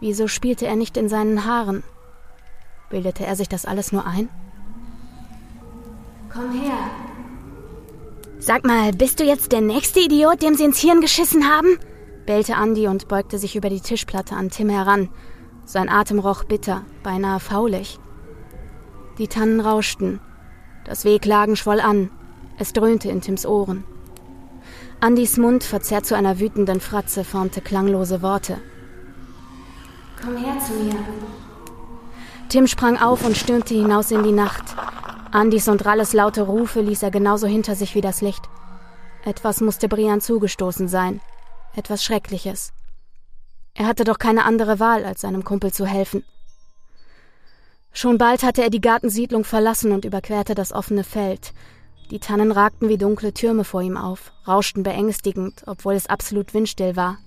Wieso 0.00 0.26
spielte 0.26 0.66
er 0.66 0.76
nicht 0.76 0.96
in 0.96 1.08
seinen 1.08 1.44
Haaren? 1.44 1.84
Bildete 2.90 3.24
er 3.24 3.36
sich 3.36 3.48
das 3.48 3.64
alles 3.64 3.92
nur 3.92 4.04
ein? 4.06 4.28
Komm 6.32 6.50
her. 6.60 6.90
Sag 8.40 8.64
mal, 8.64 8.92
bist 8.92 9.20
du 9.20 9.24
jetzt 9.24 9.52
der 9.52 9.60
nächste 9.60 10.00
Idiot, 10.00 10.42
dem 10.42 10.54
sie 10.56 10.64
ins 10.64 10.80
Hirn 10.80 11.00
geschissen 11.00 11.48
haben? 11.48 11.78
Bellte 12.26 12.56
Andi 12.56 12.88
und 12.88 13.08
beugte 13.08 13.38
sich 13.38 13.56
über 13.56 13.68
die 13.68 13.80
Tischplatte 13.80 14.34
an 14.34 14.50
Tim 14.50 14.68
heran. 14.68 15.08
Sein 15.64 15.88
Atem 15.88 16.18
roch 16.18 16.44
bitter, 16.44 16.82
beinahe 17.02 17.40
faulig. 17.40 17.98
Die 19.18 19.28
Tannen 19.28 19.60
rauschten. 19.60 20.20
Das 20.84 21.04
Wehklagen 21.04 21.56
schwoll 21.56 21.80
an. 21.80 22.10
Es 22.58 22.72
dröhnte 22.72 23.08
in 23.08 23.20
Tims 23.20 23.46
Ohren. 23.46 23.84
Andis 25.00 25.36
Mund, 25.36 25.64
verzerrt 25.64 26.06
zu 26.06 26.16
einer 26.16 26.40
wütenden 26.40 26.80
Fratze, 26.80 27.24
formte 27.24 27.60
klanglose 27.60 28.22
Worte. 28.22 28.58
Komm 30.22 30.36
her 30.36 30.58
zu 30.58 30.72
mir. 30.74 30.96
Tim 32.48 32.66
sprang 32.66 32.96
auf 32.98 33.24
und 33.24 33.36
stürmte 33.36 33.74
hinaus 33.74 34.10
in 34.10 34.22
die 34.22 34.32
Nacht. 34.32 34.64
Andis 35.32 35.68
und 35.68 35.84
Ralles 35.84 36.12
laute 36.12 36.42
Rufe 36.42 36.80
ließ 36.80 37.02
er 37.02 37.10
genauso 37.10 37.46
hinter 37.46 37.74
sich 37.74 37.94
wie 37.94 38.00
das 38.00 38.20
Licht. 38.20 38.48
Etwas 39.24 39.60
musste 39.60 39.88
Brian 39.88 40.20
zugestoßen 40.20 40.86
sein. 40.86 41.20
Etwas 41.76 42.04
Schreckliches. 42.04 42.72
Er 43.74 43.86
hatte 43.86 44.04
doch 44.04 44.18
keine 44.18 44.44
andere 44.44 44.78
Wahl, 44.78 45.04
als 45.04 45.22
seinem 45.22 45.42
Kumpel 45.42 45.72
zu 45.72 45.86
helfen. 45.86 46.24
Schon 47.92 48.16
bald 48.16 48.44
hatte 48.44 48.62
er 48.62 48.70
die 48.70 48.80
Gartensiedlung 48.80 49.44
verlassen 49.44 49.90
und 49.90 50.04
überquerte 50.04 50.54
das 50.54 50.72
offene 50.72 51.02
Feld. 51.02 51.52
Die 52.10 52.20
Tannen 52.20 52.52
ragten 52.52 52.88
wie 52.88 52.98
dunkle 52.98 53.34
Türme 53.34 53.64
vor 53.64 53.82
ihm 53.82 53.96
auf, 53.96 54.32
rauschten 54.46 54.84
beängstigend, 54.84 55.62
obwohl 55.66 55.94
es 55.94 56.06
absolut 56.06 56.54
windstill 56.54 56.94
war. 56.94 57.18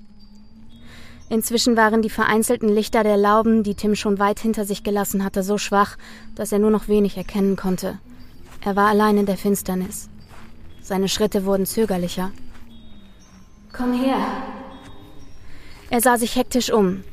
Inzwischen 1.30 1.76
waren 1.76 2.02
die 2.02 2.10
vereinzelten 2.10 2.70
Lichter 2.70 3.04
der 3.04 3.18
Lauben, 3.18 3.64
die 3.64 3.76
Tim 3.76 3.96
schon 3.96 4.18
weit 4.18 4.40
hinter 4.40 4.64
sich 4.64 4.82
gelassen 4.84 5.26
hatte, 5.26 5.44
so 5.44 5.58
schwach, 5.58 5.98
dass 6.36 6.54
er 6.54 6.60
nur 6.60 6.72
noch 6.72 6.88
wenig 6.88 7.18
erkennen 7.18 7.58
konnte. 7.58 8.00
Er 8.62 8.78
war 8.78 8.88
allein 8.88 9.18
in 9.18 9.26
der 9.26 9.38
Finsternis. 9.38 10.10
Seine 10.82 11.10
Schritte 11.10 11.44
wurden 11.44 11.66
zögerlicher. 11.66 12.32
Komm 13.78 13.94
her. 13.94 14.18
Er 15.92 16.02
sah 16.02 16.18
sich 16.18 16.36
hektisch 16.36 16.72
um. 16.72 17.04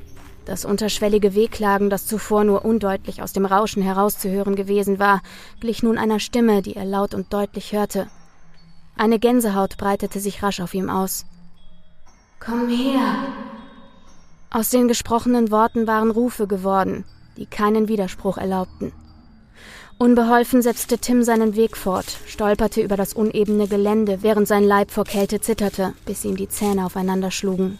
Das 0.46 0.64
unterschwellige 0.64 1.34
Wehklagen, 1.34 1.90
das 1.90 2.06
zuvor 2.06 2.44
nur 2.44 2.64
undeutlich 2.64 3.22
aus 3.22 3.32
dem 3.34 3.44
Rauschen 3.44 3.82
herauszuhören 3.82 4.56
gewesen 4.56 4.98
war, 4.98 5.20
glich 5.60 5.82
nun 5.82 5.98
einer 5.98 6.20
Stimme, 6.20 6.62
die 6.62 6.74
er 6.74 6.86
laut 6.86 7.14
und 7.14 7.32
deutlich 7.32 7.72
hörte. 7.72 8.08
Eine 8.96 9.18
Gänsehaut 9.18 9.76
breitete 9.76 10.20
sich 10.20 10.42
rasch 10.42 10.60
auf 10.60 10.72
ihm 10.72 10.88
aus. 10.88 11.26
Komm 12.40 12.68
her. 12.68 13.14
Aus 14.50 14.70
den 14.70 14.88
gesprochenen 14.88 15.50
Worten 15.50 15.86
waren 15.86 16.10
Rufe 16.10 16.46
geworden, 16.46 17.04
die 17.36 17.46
keinen 17.46 17.88
Widerspruch 17.88 18.38
erlaubten. 18.38 18.92
Unbeholfen 19.98 20.60
setzte 20.60 20.98
Tim 20.98 21.22
seinen 21.22 21.54
Weg 21.54 21.76
fort, 21.76 22.18
stolperte 22.26 22.82
über 22.82 22.96
das 22.96 23.14
unebene 23.14 23.68
Gelände, 23.68 24.18
während 24.22 24.48
sein 24.48 24.64
Leib 24.64 24.90
vor 24.90 25.04
Kälte 25.04 25.40
zitterte, 25.40 25.94
bis 26.04 26.24
ihm 26.24 26.36
die 26.36 26.48
Zähne 26.48 26.84
aufeinander 26.84 27.30
schlugen. 27.30 27.78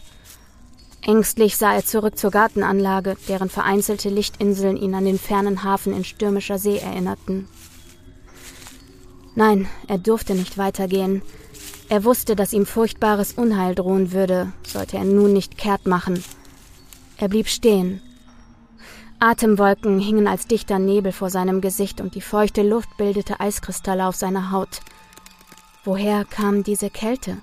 Ängstlich 1.01 1.57
sah 1.57 1.75
er 1.75 1.85
zurück 1.85 2.17
zur 2.17 2.31
Gartenanlage, 2.31 3.15
deren 3.27 3.49
vereinzelte 3.49 4.09
Lichtinseln 4.09 4.77
ihn 4.77 4.95
an 4.95 5.05
den 5.05 5.19
fernen 5.19 5.63
Hafen 5.63 5.93
in 5.93 6.03
stürmischer 6.03 6.57
See 6.57 6.77
erinnerten. 6.77 7.47
Nein, 9.35 9.67
er 9.87 9.97
durfte 9.97 10.33
nicht 10.33 10.57
weitergehen. 10.57 11.21
Er 11.89 12.05
wusste, 12.05 12.35
dass 12.35 12.53
ihm 12.53 12.65
furchtbares 12.65 13.33
Unheil 13.33 13.75
drohen 13.75 14.13
würde, 14.13 14.51
sollte 14.65 14.97
er 14.97 15.03
nun 15.03 15.33
nicht 15.33 15.57
kehrt 15.57 15.85
machen. 15.85 16.23
Er 17.17 17.27
blieb 17.27 17.49
stehen, 17.49 18.01
Atemwolken 19.19 19.99
hingen 19.99 20.27
als 20.27 20.45
dichter 20.47 20.77
Nebel 20.77 21.11
vor 21.11 21.29
seinem 21.29 21.61
Gesicht 21.61 22.01
und 22.01 22.15
die 22.15 22.21
feuchte 22.21 22.63
Luft 22.63 22.97
bildete 22.97 23.39
Eiskristalle 23.39 24.05
auf 24.05 24.15
seiner 24.15 24.51
Haut. 24.51 24.81
Woher 25.85 26.25
kam 26.25 26.63
diese 26.63 26.89
Kälte? 26.89 27.37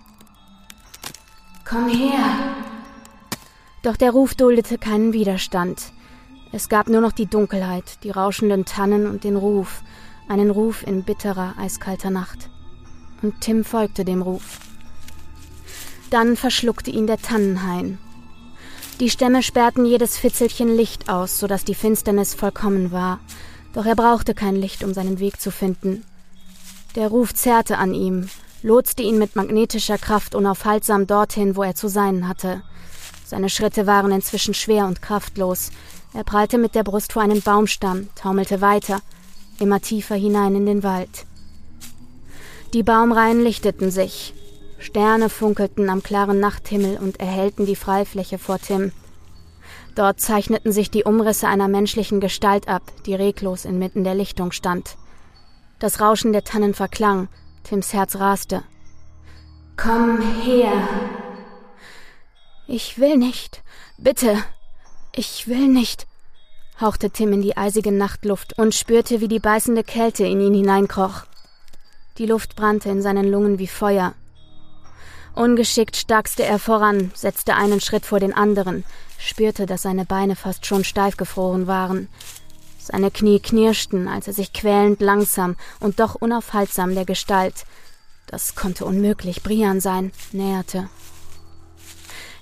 Komm 1.65 1.89
her! 1.89 2.55
Doch 3.83 3.97
der 3.97 4.11
Ruf 4.11 4.35
duldete 4.35 4.79
keinen 4.79 5.13
Widerstand. 5.13 5.93
Es 6.53 6.69
gab 6.69 6.89
nur 6.89 7.01
noch 7.01 7.13
die 7.13 7.27
Dunkelheit, 7.27 8.05
die 8.05 8.11
rauschenden 8.11 8.67
Tannen 8.67 9.07
und 9.07 9.25
den 9.25 9.37
Ruf, 9.37 9.83
einen 10.29 10.51
Ruf 10.51 10.87
in 10.87 11.03
bitterer, 11.03 11.55
eiskalter 11.59 12.11
Nacht. 12.11 12.51
Und 13.23 13.41
Tim 13.41 13.65
folgte 13.65 14.05
dem 14.05 14.21
Ruf. 14.21 14.59
Dann 16.11 16.37
verschluckte 16.37 16.91
ihn 16.91 17.07
der 17.07 17.19
Tannenhain, 17.19 17.99
die 19.03 19.11
Stämme 19.11 19.43
sperrten 19.43 19.85
jedes 19.85 20.17
Fitzelchen 20.17 20.77
Licht 20.77 21.09
aus, 21.09 21.41
so 21.41 21.49
dass 21.49 21.65
die 21.65 21.75
Finsternis 21.75 22.35
vollkommen 22.35 22.93
war. 22.93 23.19
Doch 23.73 23.85
er 23.85 23.97
brauchte 23.97 24.33
kein 24.33 24.55
Licht, 24.55 24.85
um 24.85 24.95
seinen 24.95 25.19
Weg 25.19 25.41
zu 25.41 25.51
finden. 25.51 26.05
Der 26.95 27.09
Ruf 27.09 27.35
zerrte 27.35 27.79
an 27.79 27.95
ihm, 27.95 28.29
lotste 28.63 29.03
ihn 29.03 29.19
mit 29.19 29.35
magnetischer 29.35 29.99
Kraft 29.99 30.37
unaufhaltsam 30.37 31.09
dorthin, 31.09 31.57
wo 31.57 31.65
er 31.65 31.75
zu 31.75 31.89
sein 31.89 32.29
hatte. 32.29 32.63
Seine 33.25 33.51
Schritte 33.51 33.89
waren 33.89 34.13
inzwischen 34.13 34.55
schwer 34.55 34.87
und 34.87 35.03
kraftlos. 35.03 35.73
Er 36.15 36.23
prallte 36.23 36.57
mit 36.57 36.77
der 36.77 36.85
Brust 36.85 37.13
vor 37.13 37.23
einen 37.23 37.43
Baumstamm, 37.43 38.09
taumelte 38.15 38.61
weiter, 38.61 39.01
immer 39.59 39.81
tiefer 39.81 40.15
hinein 40.15 40.55
in 40.55 40.67
den 40.67 40.85
Wald. 40.85 41.27
Die 42.73 42.85
Baumreihen 42.85 43.43
lichteten 43.43 43.91
sich, 43.91 44.33
Sterne 44.83 45.29
funkelten 45.29 45.89
am 45.89 46.03
klaren 46.03 46.41
Nachthimmel 46.41 46.97
und 46.99 47.21
erhellten 47.21 47.67
die 47.67 47.77
Freifläche 47.77 48.37
vor 48.37 48.59
Tim. 48.59 48.91
Dort 49.95 50.21
zeichneten 50.21 50.73
sich 50.73 50.91
die 50.91 51.05
Umrisse 51.05 51.47
einer 51.47 51.69
menschlichen 51.69 52.19
Gestalt 52.19 52.67
ab, 52.67 52.83
die 53.07 53.15
reglos 53.15 53.65
inmitten 53.65 54.03
der 54.03 54.17
Lichtung 54.17 54.51
stand. 54.51 54.97
Das 55.79 56.01
Rauschen 56.01 56.33
der 56.33 56.43
Tannen 56.43 56.75
verklang, 56.75 57.29
Tims 57.63 57.93
Herz 57.93 58.17
raste. 58.17 58.65
Komm 59.77 60.21
her. 60.43 60.73
Ich 62.67 62.99
will 62.99 63.17
nicht. 63.17 63.63
Bitte. 63.99 64.37
Ich 65.15 65.47
will 65.47 65.69
nicht, 65.69 66.07
hauchte 66.81 67.11
Tim 67.11 67.35
in 67.35 67.43
die 67.43 67.57
eisige 67.57 67.93
Nachtluft 67.93 68.59
und 68.59 68.75
spürte, 68.75 69.21
wie 69.21 69.29
die 69.29 69.41
beißende 69.41 69.85
Kälte 69.85 70.25
in 70.25 70.41
ihn 70.41 70.55
hineinkroch. 70.55 71.27
Die 72.19 72.27
Luft 72.27 72.57
brannte 72.57 72.89
in 72.89 73.03
seinen 73.03 73.31
Lungen 73.31 73.59
wie 73.59 73.67
Feuer, 73.67 74.15
Ungeschickt 75.35 75.97
starkste 75.97 76.45
er 76.45 76.59
voran, 76.59 77.11
setzte 77.15 77.55
einen 77.55 77.81
Schritt 77.81 78.05
vor 78.05 78.21
den 78.21 78.35
anderen, 78.35 78.85
spürte, 79.19 79.67
dass 79.67 79.83
seine 79.83 80.05
Beine 80.05 80.37
fast 80.37 80.67
schon 80.67 80.85
steif 80.85 81.17
gefroren 81.17 81.67
waren. 81.67 82.09
Seine 82.79 83.11
Knie 83.11 83.41
knirschten, 83.41 84.09
als 84.09 84.27
er 84.27 84.35
sich 84.35 84.53
quälend 84.53 85.01
langsam 85.01 85.57
und 85.81 86.01
doch 86.01 86.17
unaufhaltsam 86.17 86.95
der 86.95 87.07
Gestalt, 87.07 87.65
das 88.27 88.55
konnte 88.55 88.85
unmöglich 88.85 89.43
Brian 89.43 89.81
sein, 89.81 90.13
näherte. 90.33 90.89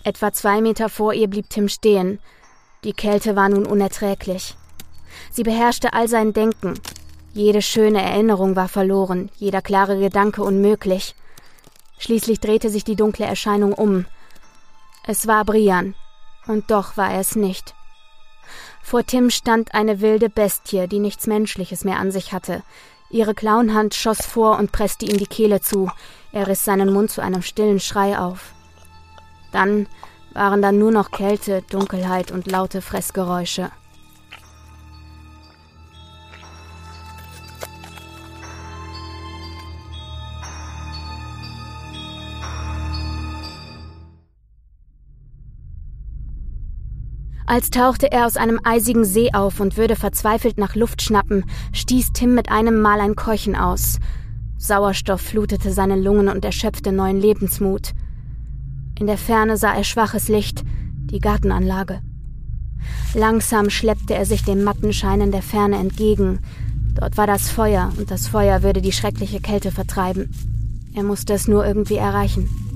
Etwa 0.03 0.33
zwei 0.33 0.61
Meter 0.61 0.89
vor 0.89 1.13
ihr 1.13 1.29
blieb 1.29 1.51
Tim 1.51 1.69
stehen. 1.69 2.21
Die 2.85 2.93
Kälte 2.93 3.37
war 3.37 3.49
nun 3.49 3.67
unerträglich. 3.67 4.57
Sie 5.31 5.43
beherrschte 5.43 5.93
all 5.93 6.09
sein 6.09 6.33
Denken. 6.33 6.75
Jede 7.35 7.61
schöne 7.61 8.03
Erinnerung 8.03 8.57
war 8.57 8.69
verloren, 8.69 9.31
jeder 9.37 9.63
klare 9.63 9.99
Gedanke 9.99 10.43
unmöglich. 10.43 11.15
Schließlich 12.01 12.41
drehte 12.41 12.71
sich 12.71 12.83
die 12.83 12.97
dunkle 12.97 13.27
Erscheinung 13.27 13.75
um. 13.75 14.07
Es 15.07 15.27
war 15.27 15.45
Brian, 15.45 15.95
und 16.47 16.71
doch 16.71 16.97
war 16.97 17.13
er 17.13 17.21
es 17.21 17.37
nicht. 17.37 17.75
Vor 18.83 19.05
Tim 19.05 19.31
stand 19.31 19.75
eine 19.75 20.01
wilde 20.01 20.31
Bestie, 20.31 20.89
die 20.89 20.99
nichts 20.99 21.27
Menschliches 21.27 21.85
mehr 21.85 21.99
an 21.99 22.11
sich 22.11 22.33
hatte. 22.33 22.63
Ihre 23.11 23.35
Klauenhand 23.35 23.95
schoss 23.95 24.25
vor 24.25 24.59
und 24.59 24.73
presste 24.73 25.05
ihm 25.05 25.19
die 25.19 25.27
Kehle 25.27 25.61
zu. 25.61 25.91
Er 26.33 26.47
riss 26.47 26.65
seinen 26.65 26.93
Mund 26.93 27.11
zu 27.11 27.21
einem 27.21 27.43
stillen 27.43 27.81
Schrei 27.81 28.19
auf. 28.19 28.55
Dann 29.53 29.87
waren 30.33 30.63
da 30.63 30.73
nur 30.73 30.93
noch 30.93 31.11
Kälte, 31.11 31.63
Dunkelheit 31.69 32.33
und 32.33 32.51
laute 32.51 32.81
Fressgeräusche. 32.81 33.71
Als 47.51 47.71
tauchte 47.71 48.13
er 48.13 48.27
aus 48.27 48.37
einem 48.37 48.61
eisigen 48.63 49.05
See 49.05 49.33
auf 49.33 49.59
und 49.59 49.77
würde 49.77 49.97
verzweifelt 49.97 50.57
nach 50.57 50.77
Luft 50.77 51.03
schnappen, 51.03 51.45
stieß 51.73 52.13
Tim 52.13 52.37
mit 52.37 52.49
einem 52.49 52.81
Mal 52.81 53.01
ein 53.01 53.17
Keuchen 53.17 53.57
aus. 53.57 53.99
Sauerstoff 54.57 55.21
flutete 55.21 55.73
seine 55.73 55.97
Lungen 55.97 56.29
und 56.29 56.45
erschöpfte 56.45 56.93
neuen 56.93 57.21
Lebensmut. 57.21 57.91
In 59.01 59.09
der 59.09 59.19
Ferne 59.19 59.57
sah 59.57 59.75
er 59.75 59.83
schwaches 59.83 60.29
Licht, 60.29 60.63
die 61.11 61.19
Gartenanlage. 61.19 62.03
Langsam 63.15 63.69
schleppte 63.69 64.15
er 64.15 64.27
sich 64.27 64.45
dem 64.45 64.63
matten 64.63 64.93
Schein 64.93 65.21
in 65.21 65.33
der 65.33 65.43
Ferne 65.43 65.79
entgegen. 65.79 66.39
Dort 66.95 67.17
war 67.17 67.27
das 67.27 67.51
Feuer, 67.51 67.93
und 67.99 68.13
das 68.13 68.29
Feuer 68.29 68.63
würde 68.63 68.81
die 68.81 68.93
schreckliche 68.93 69.41
Kälte 69.41 69.73
vertreiben. 69.73 70.31
Er 70.95 71.03
musste 71.03 71.33
es 71.33 71.49
nur 71.49 71.67
irgendwie 71.67 71.97
erreichen. 71.97 72.70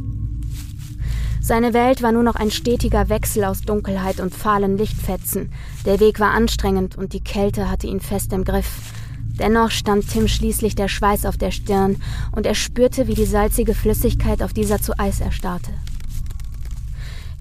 Seine 1.46 1.74
Welt 1.74 2.02
war 2.02 2.10
nur 2.10 2.22
noch 2.22 2.36
ein 2.36 2.50
stetiger 2.50 3.10
Wechsel 3.10 3.44
aus 3.44 3.60
Dunkelheit 3.60 4.18
und 4.18 4.34
fahlen 4.34 4.78
Lichtfetzen. 4.78 5.52
Der 5.84 6.00
Weg 6.00 6.18
war 6.18 6.30
anstrengend 6.30 6.96
und 6.96 7.12
die 7.12 7.20
Kälte 7.20 7.70
hatte 7.70 7.86
ihn 7.86 8.00
fest 8.00 8.32
im 8.32 8.44
Griff. 8.44 8.94
Dennoch 9.38 9.70
stand 9.70 10.08
Tim 10.10 10.26
schließlich 10.26 10.74
der 10.74 10.88
Schweiß 10.88 11.26
auf 11.26 11.36
der 11.36 11.50
Stirn 11.50 12.00
und 12.32 12.46
er 12.46 12.54
spürte, 12.54 13.08
wie 13.08 13.14
die 13.14 13.26
salzige 13.26 13.74
Flüssigkeit 13.74 14.42
auf 14.42 14.54
dieser 14.54 14.80
zu 14.80 14.98
Eis 14.98 15.20
erstarrte. 15.20 15.72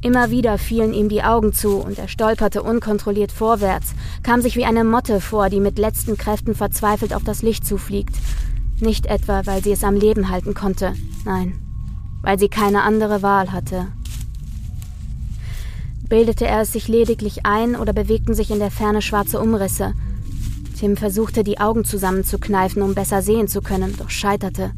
Immer 0.01 0.31
wieder 0.31 0.57
fielen 0.57 0.93
ihm 0.93 1.07
die 1.07 1.23
Augen 1.23 1.53
zu 1.53 1.77
und 1.77 1.97
er 1.97 2.09
stolperte 2.09 2.61
unkontrolliert 2.61 3.31
vorwärts, 3.31 3.95
kam 4.21 4.41
sich 4.41 4.57
wie 4.57 4.65
eine 4.65 4.83
Motte 4.83 5.21
vor, 5.21 5.49
die 5.49 5.61
mit 5.61 5.79
letzten 5.79 6.17
Kräften 6.17 6.55
verzweifelt 6.55 7.13
auf 7.13 7.23
das 7.23 7.41
Licht 7.41 7.65
zufliegt. 7.65 8.17
Nicht 8.81 9.05
etwa, 9.05 9.45
weil 9.45 9.63
sie 9.63 9.71
es 9.71 9.85
am 9.85 9.95
Leben 9.95 10.29
halten 10.29 10.53
konnte, 10.53 10.93
nein, 11.23 11.53
weil 12.23 12.39
sie 12.39 12.49
keine 12.49 12.81
andere 12.81 13.21
Wahl 13.21 13.51
hatte. 13.51 13.87
Bildete 16.09 16.47
er 16.47 16.61
es 16.61 16.73
sich 16.73 16.87
lediglich 16.87 17.45
ein 17.45 17.75
oder 17.75 17.93
bewegten 17.93 18.33
sich 18.33 18.49
in 18.49 18.59
der 18.59 18.71
Ferne 18.71 19.01
schwarze 19.01 19.39
Umrisse? 19.39 19.93
Tim 20.79 20.97
versuchte, 20.97 21.43
die 21.43 21.59
Augen 21.59 21.85
zusammenzukneifen, 21.85 22.81
um 22.81 22.95
besser 22.95 23.21
sehen 23.21 23.47
zu 23.47 23.61
können, 23.61 23.95
doch 23.97 24.09
scheiterte. 24.09 24.71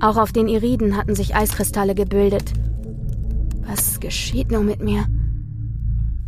Auch 0.00 0.16
auf 0.16 0.32
den 0.32 0.48
Iriden 0.48 0.96
hatten 0.96 1.14
sich 1.14 1.34
Eiskristalle 1.34 1.94
gebildet. 1.94 2.52
Was 3.66 4.00
geschieht 4.00 4.50
nun 4.50 4.66
mit 4.66 4.82
mir? 4.82 5.06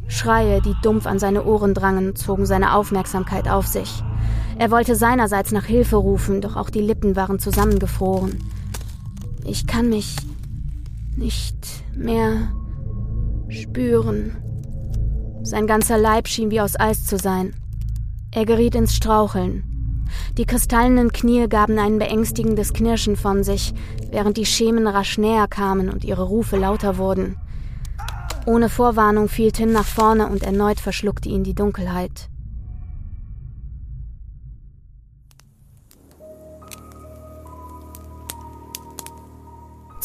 Schreie, 0.08 0.62
die 0.62 0.74
dumpf 0.82 1.06
an 1.06 1.18
seine 1.18 1.44
Ohren 1.44 1.74
drangen, 1.74 2.16
zogen 2.16 2.46
seine 2.46 2.74
Aufmerksamkeit 2.74 3.48
auf 3.48 3.66
sich. 3.66 4.02
Er 4.58 4.70
wollte 4.70 4.96
seinerseits 4.96 5.52
nach 5.52 5.64
Hilfe 5.64 5.96
rufen, 5.96 6.40
doch 6.40 6.56
auch 6.56 6.70
die 6.70 6.80
Lippen 6.80 7.16
waren 7.16 7.38
zusammengefroren. 7.38 8.38
Ich 9.48 9.66
kann 9.66 9.88
mich 9.88 10.16
nicht 11.16 11.56
mehr 11.94 12.52
spüren. 13.48 14.36
Sein 15.42 15.68
ganzer 15.68 15.98
Leib 15.98 16.26
schien 16.26 16.50
wie 16.50 16.60
aus 16.60 16.78
Eis 16.78 17.04
zu 17.04 17.16
sein. 17.16 17.54
Er 18.32 18.44
geriet 18.44 18.74
ins 18.74 18.96
Straucheln. 18.96 19.62
Die 20.36 20.46
kristallenen 20.46 21.12
Knie 21.12 21.48
gaben 21.48 21.78
ein 21.78 21.98
beängstigendes 21.98 22.72
Knirschen 22.72 23.16
von 23.16 23.44
sich, 23.44 23.72
während 24.10 24.36
die 24.36 24.46
Schemen 24.46 24.88
rasch 24.88 25.16
näher 25.16 25.46
kamen 25.46 25.90
und 25.90 26.04
ihre 26.04 26.24
Rufe 26.24 26.56
lauter 26.56 26.98
wurden. 26.98 27.36
Ohne 28.46 28.68
Vorwarnung 28.68 29.28
fiel 29.28 29.52
Tim 29.52 29.72
nach 29.72 29.86
vorne 29.86 30.28
und 30.28 30.42
erneut 30.42 30.80
verschluckte 30.80 31.28
ihn 31.28 31.44
die 31.44 31.54
Dunkelheit. 31.54 32.28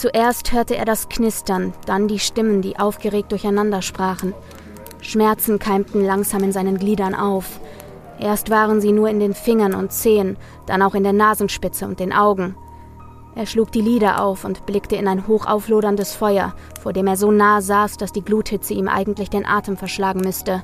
Zuerst 0.02 0.52
hörte 0.52 0.76
er 0.76 0.86
das 0.86 1.10
Knistern, 1.10 1.76
dann 1.86 2.08
die 2.08 2.18
Stimmen, 2.18 2.64
die 2.64 2.80
aufgeregt 2.80 3.32
durcheinander 3.32 3.84
sprachen. 3.84 4.34
Schmerzen 5.00 5.60
keimten 5.60 6.04
langsam 6.04 6.42
in 6.42 6.52
seinen 6.52 6.80
Gliedern 6.80 7.14
auf. 7.14 7.60
Erst 8.20 8.50
waren 8.50 8.82
sie 8.82 8.94
nur 8.94 9.10
in 9.10 9.20
den 9.20 9.36
Fingern 9.36 9.76
und 9.76 9.92
Zehen, 9.92 10.38
dann 10.66 10.82
auch 10.82 10.96
in 10.96 11.04
der 11.04 11.14
Nasenspitze 11.14 11.86
und 11.86 12.00
den 12.00 12.14
Augen. 12.14 12.56
Er 13.36 13.46
schlug 13.46 13.72
die 13.72 13.82
Lider 13.82 14.24
auf 14.24 14.44
und 14.44 14.66
blickte 14.66 14.96
in 14.96 15.08
ein 15.08 15.28
hochaufloderndes 15.28 16.16
Feuer, 16.16 16.56
vor 16.82 16.94
dem 16.94 17.06
er 17.06 17.16
so 17.16 17.30
nah 17.30 17.62
saß, 17.62 17.98
dass 17.98 18.12
die 18.12 18.24
Gluthitze 18.24 18.74
ihm 18.74 18.88
eigentlich 18.88 19.30
den 19.30 19.46
Atem 19.46 19.78
verschlagen 19.78 20.22
müsste. 20.22 20.64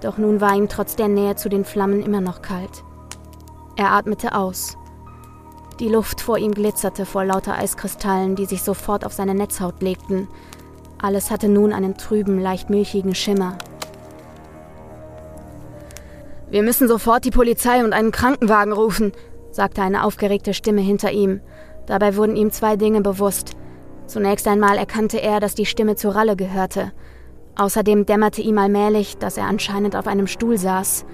Doch 0.00 0.18
nun 0.18 0.40
war 0.40 0.56
ihm 0.56 0.68
trotz 0.68 0.96
der 0.96 1.06
Nähe 1.06 1.36
zu 1.36 1.48
den 1.48 1.64
Flammen 1.64 2.02
immer 2.02 2.20
noch 2.20 2.42
kalt. 2.42 2.82
Er 3.76 3.92
atmete 3.92 4.34
aus. 4.34 4.76
Die 5.82 5.88
Luft 5.88 6.20
vor 6.20 6.38
ihm 6.38 6.54
glitzerte 6.54 7.04
vor 7.04 7.24
lauter 7.24 7.58
Eiskristallen, 7.58 8.36
die 8.36 8.44
sich 8.44 8.62
sofort 8.62 9.04
auf 9.04 9.12
seine 9.12 9.34
Netzhaut 9.34 9.82
legten. 9.82 10.28
Alles 11.02 11.32
hatte 11.32 11.48
nun 11.48 11.72
einen 11.72 11.96
trüben, 11.96 12.38
leicht 12.38 12.70
milchigen 12.70 13.16
Schimmer. 13.16 13.58
Wir 16.48 16.62
müssen 16.62 16.86
sofort 16.86 17.24
die 17.24 17.32
Polizei 17.32 17.82
und 17.82 17.94
einen 17.94 18.12
Krankenwagen 18.12 18.72
rufen, 18.72 19.10
sagte 19.50 19.82
eine 19.82 20.04
aufgeregte 20.04 20.54
Stimme 20.54 20.82
hinter 20.82 21.10
ihm. 21.10 21.40
Dabei 21.86 22.14
wurden 22.14 22.36
ihm 22.36 22.52
zwei 22.52 22.76
Dinge 22.76 23.00
bewusst. 23.00 23.56
Zunächst 24.06 24.46
einmal 24.46 24.78
erkannte 24.78 25.20
er, 25.20 25.40
dass 25.40 25.56
die 25.56 25.66
Stimme 25.66 25.96
zu 25.96 26.14
Ralle 26.14 26.36
gehörte. 26.36 26.92
Außerdem 27.56 28.06
dämmerte 28.06 28.40
ihm 28.40 28.58
allmählich, 28.58 29.18
dass 29.18 29.36
er 29.36 29.46
anscheinend 29.46 29.96
auf 29.96 30.06
einem 30.06 30.28
Stuhl 30.28 30.58
saß. 30.58 31.04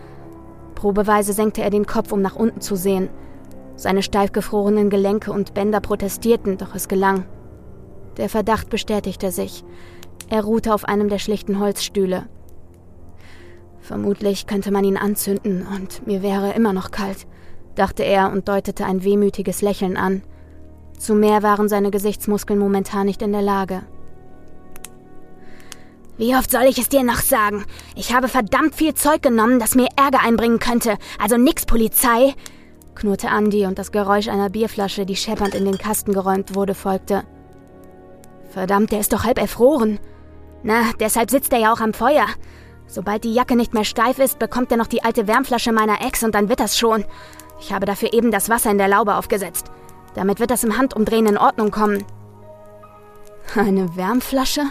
Probeweise 0.74 1.32
senkte 1.32 1.62
er 1.62 1.70
den 1.70 1.86
Kopf, 1.86 2.12
um 2.12 2.20
nach 2.20 2.36
unten 2.36 2.60
zu 2.60 2.76
sehen. 2.76 3.08
Seine 3.78 4.02
steif 4.02 4.32
gefrorenen 4.32 4.90
Gelenke 4.90 5.30
und 5.30 5.54
Bänder 5.54 5.80
protestierten, 5.80 6.58
doch 6.58 6.74
es 6.74 6.88
gelang. 6.88 7.26
Der 8.16 8.28
Verdacht 8.28 8.70
bestätigte 8.70 9.30
sich. 9.30 9.64
Er 10.28 10.42
ruhte 10.42 10.74
auf 10.74 10.84
einem 10.84 11.08
der 11.08 11.20
schlichten 11.20 11.60
Holzstühle. 11.60 12.28
Vermutlich 13.80 14.48
könnte 14.48 14.72
man 14.72 14.82
ihn 14.82 14.96
anzünden 14.96 15.64
und 15.64 16.04
mir 16.08 16.22
wäre 16.22 16.54
immer 16.54 16.72
noch 16.72 16.90
kalt, 16.90 17.28
dachte 17.76 18.02
er 18.02 18.32
und 18.32 18.48
deutete 18.48 18.84
ein 18.84 19.04
wehmütiges 19.04 19.62
Lächeln 19.62 19.96
an. 19.96 20.22
Zu 20.98 21.14
mehr 21.14 21.44
waren 21.44 21.68
seine 21.68 21.92
Gesichtsmuskeln 21.92 22.58
momentan 22.58 23.06
nicht 23.06 23.22
in 23.22 23.30
der 23.30 23.42
Lage. 23.42 23.82
Wie 26.16 26.34
oft 26.34 26.50
soll 26.50 26.64
ich 26.64 26.78
es 26.78 26.88
dir 26.88 27.04
noch 27.04 27.20
sagen? 27.20 27.64
Ich 27.94 28.12
habe 28.12 28.26
verdammt 28.26 28.74
viel 28.74 28.94
Zeug 28.94 29.22
genommen, 29.22 29.60
das 29.60 29.76
mir 29.76 29.86
Ärger 29.94 30.20
einbringen 30.20 30.58
könnte. 30.58 30.98
Also 31.20 31.36
nix 31.36 31.64
Polizei 31.64 32.34
knurrte 32.98 33.28
Andy 33.28 33.64
und 33.66 33.78
das 33.78 33.92
Geräusch 33.92 34.28
einer 34.28 34.50
Bierflasche, 34.50 35.06
die 35.06 35.16
scheppernd 35.16 35.54
in 35.54 35.64
den 35.64 35.78
Kasten 35.78 36.12
geräumt 36.12 36.54
wurde, 36.54 36.74
folgte. 36.74 37.24
Verdammt, 38.50 38.92
der 38.92 39.00
ist 39.00 39.12
doch 39.12 39.24
halb 39.24 39.38
erfroren. 39.38 39.98
Na, 40.62 40.82
deshalb 41.00 41.30
sitzt 41.30 41.52
er 41.52 41.60
ja 41.60 41.72
auch 41.72 41.80
am 41.80 41.94
Feuer. 41.94 42.26
Sobald 42.86 43.24
die 43.24 43.34
Jacke 43.34 43.54
nicht 43.54 43.74
mehr 43.74 43.84
steif 43.84 44.18
ist, 44.18 44.38
bekommt 44.38 44.70
er 44.70 44.78
noch 44.78 44.86
die 44.86 45.04
alte 45.04 45.26
Wärmflasche 45.28 45.72
meiner 45.72 46.00
Ex 46.04 46.22
und 46.24 46.34
dann 46.34 46.48
wird 46.48 46.60
das 46.60 46.78
schon. 46.78 47.04
Ich 47.60 47.72
habe 47.72 47.86
dafür 47.86 48.12
eben 48.12 48.30
das 48.30 48.48
Wasser 48.48 48.70
in 48.70 48.78
der 48.78 48.88
Laube 48.88 49.14
aufgesetzt. 49.14 49.70
Damit 50.14 50.40
wird 50.40 50.50
das 50.50 50.64
im 50.64 50.76
Handumdrehen 50.76 51.26
in 51.26 51.38
Ordnung 51.38 51.70
kommen. 51.70 52.04
Eine 53.54 53.96
Wärmflasche? 53.96 54.62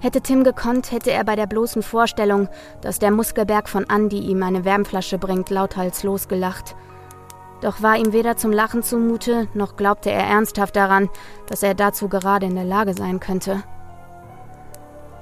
Hätte 0.00 0.20
Tim 0.20 0.44
gekonnt, 0.44 0.92
hätte 0.92 1.10
er 1.10 1.24
bei 1.24 1.34
der 1.34 1.46
bloßen 1.46 1.82
Vorstellung, 1.82 2.48
dass 2.82 3.00
der 3.00 3.10
Muskelberg 3.10 3.68
von 3.68 3.84
Andy 3.88 4.18
ihm 4.18 4.42
eine 4.42 4.64
Wärmflasche 4.64 5.18
bringt, 5.18 5.50
lauthals 5.50 6.04
losgelacht. 6.04 6.76
Doch 7.60 7.82
war 7.82 7.96
ihm 7.96 8.12
weder 8.12 8.36
zum 8.36 8.52
Lachen 8.52 8.82
zumute, 8.82 9.48
noch 9.54 9.76
glaubte 9.76 10.10
er 10.10 10.24
ernsthaft 10.24 10.76
daran, 10.76 11.08
dass 11.48 11.62
er 11.62 11.74
dazu 11.74 12.08
gerade 12.08 12.46
in 12.46 12.54
der 12.54 12.64
Lage 12.64 12.94
sein 12.94 13.18
könnte. 13.18 13.62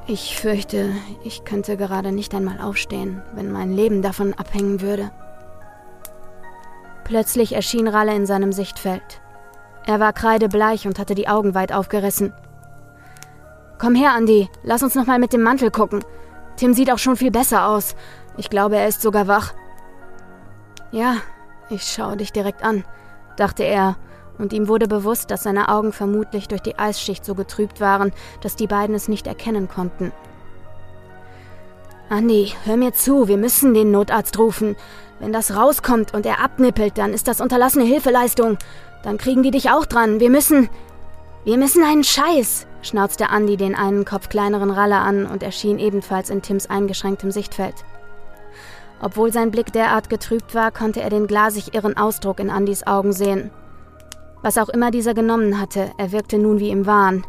Ich 0.07 0.39
fürchte, 0.39 0.93
ich 1.25 1.45
könnte 1.45 1.77
gerade 1.77 2.13
nicht 2.13 2.35
einmal 2.35 2.61
aufstehen, 2.61 3.23
wenn 3.35 3.51
mein 3.51 3.73
Leben 3.73 4.03
davon 4.03 4.35
abhängen 4.35 4.81
würde. 4.81 5.11
Plötzlich 7.05 7.55
erschien 7.55 7.89
Ralle 7.89 8.15
in 8.15 8.27
seinem 8.27 8.53
Sichtfeld. 8.53 9.21
Er 9.87 9.99
war 9.99 10.13
kreidebleich 10.13 10.87
und 10.87 10.99
hatte 10.99 11.15
die 11.15 11.29
Augen 11.29 11.55
weit 11.55 11.73
aufgerissen. 11.73 12.33
Komm 13.79 13.95
her, 13.95 14.15
Andy, 14.17 14.49
lass 14.63 14.83
uns 14.83 14.95
noch 14.95 15.07
mal 15.07 15.19
mit 15.19 15.33
dem 15.33 15.43
Mantel 15.43 15.71
gucken. 15.71 16.05
Tim 16.57 16.75
sieht 16.75 16.91
auch 16.91 16.99
schon 16.99 17.17
viel 17.17 17.31
besser 17.31 17.69
aus. 17.69 17.95
Ich 18.37 18.51
glaube, 18.51 18.77
er 18.77 18.89
ist 18.89 19.03
sogar 19.03 19.27
wach. 19.29 19.55
Ja, 20.91 21.17
ich 21.71 21.83
schaue 21.83 22.17
dich 22.17 22.33
direkt 22.33 22.63
an, 22.63 22.85
dachte 23.37 23.65
er, 23.65 23.97
und 24.39 24.53
ihm 24.53 24.69
wurde 24.69 24.87
bewusst, 24.87 25.31
dass 25.31 25.45
seine 25.45 25.69
Augen 25.69 25.93
vermutlich 25.93 26.49
durch 26.49 26.61
die 26.61 26.79
Eisschicht 26.79 27.25
so 27.25 27.35
getrübt 27.35 27.81
waren, 27.81 28.13
dass 28.43 28.57
die 28.57 28.67
beiden 28.67 28.95
es 28.95 29.09
nicht 29.09 29.27
erkennen 29.27 29.69
konnten. 29.69 30.13
Andi, 32.09 32.53
hör 32.65 32.77
mir 32.77 32.93
zu, 32.93 33.29
wir 33.29 33.37
müssen 33.37 33.75
den 33.75 33.91
Notarzt 33.91 34.39
rufen. 34.39 34.77
Wenn 35.19 35.33
das 35.33 35.57
rauskommt 35.57 36.15
und 36.15 36.27
er 36.27 36.41
abnippelt, 36.41 36.99
dann 36.99 37.13
ist 37.13 37.27
das 37.27 37.41
unterlassene 37.41 37.85
Hilfeleistung. 37.85 38.59
Dann 39.03 39.19
kriegen 39.19 39.43
die 39.43 39.51
dich 39.51 39.71
auch 39.71 39.87
dran. 39.87 40.21
Wir 40.21 40.31
müssen. 40.31 40.69
Wir 41.45 41.59
müssen 41.59 41.83
einen 41.83 42.05
Scheiß, 42.05 42.67
schnauzte 42.83 43.31
Andi 43.31 43.57
den 43.57 43.75
einen 43.75 44.05
Kopf 44.05 44.29
kleineren 44.29 44.71
Ralle 44.71 44.97
an 44.97 45.27
und 45.27 45.43
erschien 45.43 45.79
ebenfalls 45.79 46.29
in 46.29 46.43
Tims 46.43 46.69
eingeschränktem 46.69 47.31
Sichtfeld. 47.31 47.75
Obwohl 49.01 49.33
sein 49.33 49.51
Blick 49.51 49.73
derart 49.73 50.09
getrübt 50.09 50.55
war, 50.55 50.71
konnte 50.71 51.03
er 51.03 51.11
den 51.11 51.27
glasig 51.27 51.75
irren 51.75 51.97
Ausdruck 51.97 52.41
in 52.41 52.51
Andys 52.51 52.87
Augen 52.87 53.13
sehen. 53.13 53.51
Was 54.43 54.59
auch 54.59 54.69
immer 54.69 54.91
dieser 54.91 55.15
genommen 55.15 55.61
hatte, 55.61 55.91
er 55.99 56.13
wirkte 56.13 56.39
nun 56.39 56.59
wie 56.59 56.71
im 56.71 56.87
Wahn. 56.87 57.25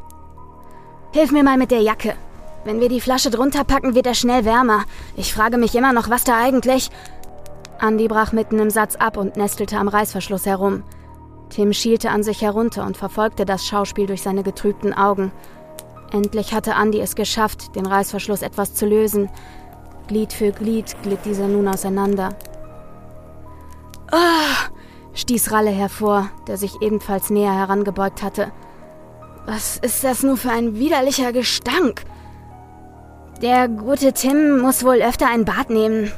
Hilf 1.13 1.31
mir 1.31 1.43
mal 1.43 1.57
mit 1.57 1.71
der 1.71 1.81
Jacke. 1.81 2.15
Wenn 2.63 2.79
wir 2.79 2.89
die 2.89 3.01
Flasche 3.01 3.31
drunter 3.31 3.63
packen, 3.63 3.95
wird 3.95 4.07
er 4.07 4.13
schnell 4.13 4.45
wärmer. 4.45 4.83
Ich 5.15 5.33
frage 5.33 5.57
mich 5.57 5.73
immer 5.75 5.93
noch, 5.93 6.09
was 6.09 6.23
da 6.23 6.37
eigentlich. 6.37 6.89
Andy 7.81 8.07
brach 8.07 8.33
mitten 8.33 8.59
im 8.59 8.69
Satz 8.69 8.95
ab 8.95 9.17
und 9.17 9.37
nestelte 9.37 9.77
am 9.77 9.87
Reißverschluss 9.87 10.45
herum. 10.45 10.83
Tim 11.49 11.73
schielte 11.73 12.09
an 12.09 12.23
sich 12.23 12.41
herunter 12.41 12.85
und 12.85 12.97
verfolgte 12.97 13.45
das 13.45 13.65
Schauspiel 13.65 14.05
durch 14.05 14.21
seine 14.21 14.43
getrübten 14.43 14.93
Augen. 14.93 15.31
Endlich 16.11 16.53
hatte 16.53 16.71
Andy 16.79 16.99
es 16.99 17.15
geschafft, 17.15 17.75
den 17.75 17.85
Reißverschluss 17.85 18.41
etwas 18.41 18.73
zu 18.73 18.85
lösen. 18.85 19.29
Glied 20.07 20.33
für 20.33 20.51
Glied 20.51 20.95
glitt 21.03 21.25
dieser 21.25 21.47
nun 21.47 21.67
auseinander. 21.67 22.29
Ah! 24.11 24.69
stieß 25.13 25.51
Ralle 25.51 25.71
hervor, 25.71 26.29
der 26.47 26.57
sich 26.57 26.81
ebenfalls 26.81 27.29
näher 27.29 27.53
herangebeugt 27.53 28.21
hatte. 28.23 28.51
Was 29.45 29.77
ist 29.77 30.03
das 30.03 30.23
nur 30.23 30.37
für 30.37 30.51
ein 30.51 30.75
widerlicher 30.75 31.31
Gestank? 31.31 32.03
Der 33.41 33.67
gute 33.67 34.13
Tim 34.13 34.59
muss 34.59 34.83
wohl 34.83 35.01
öfter 35.01 35.27
ein 35.27 35.45
Bad 35.45 35.69
nehmen, 35.69 36.11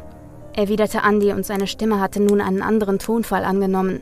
erwiderte 0.54 1.02
Andy 1.06 1.32
und 1.32 1.45
seine 1.45 1.67
Stimme 1.67 1.99
hatte 1.99 2.21
nun 2.21 2.41
einen 2.41 2.62
anderen 2.62 2.99
Tonfall 2.99 3.43
angenommen. 3.43 4.02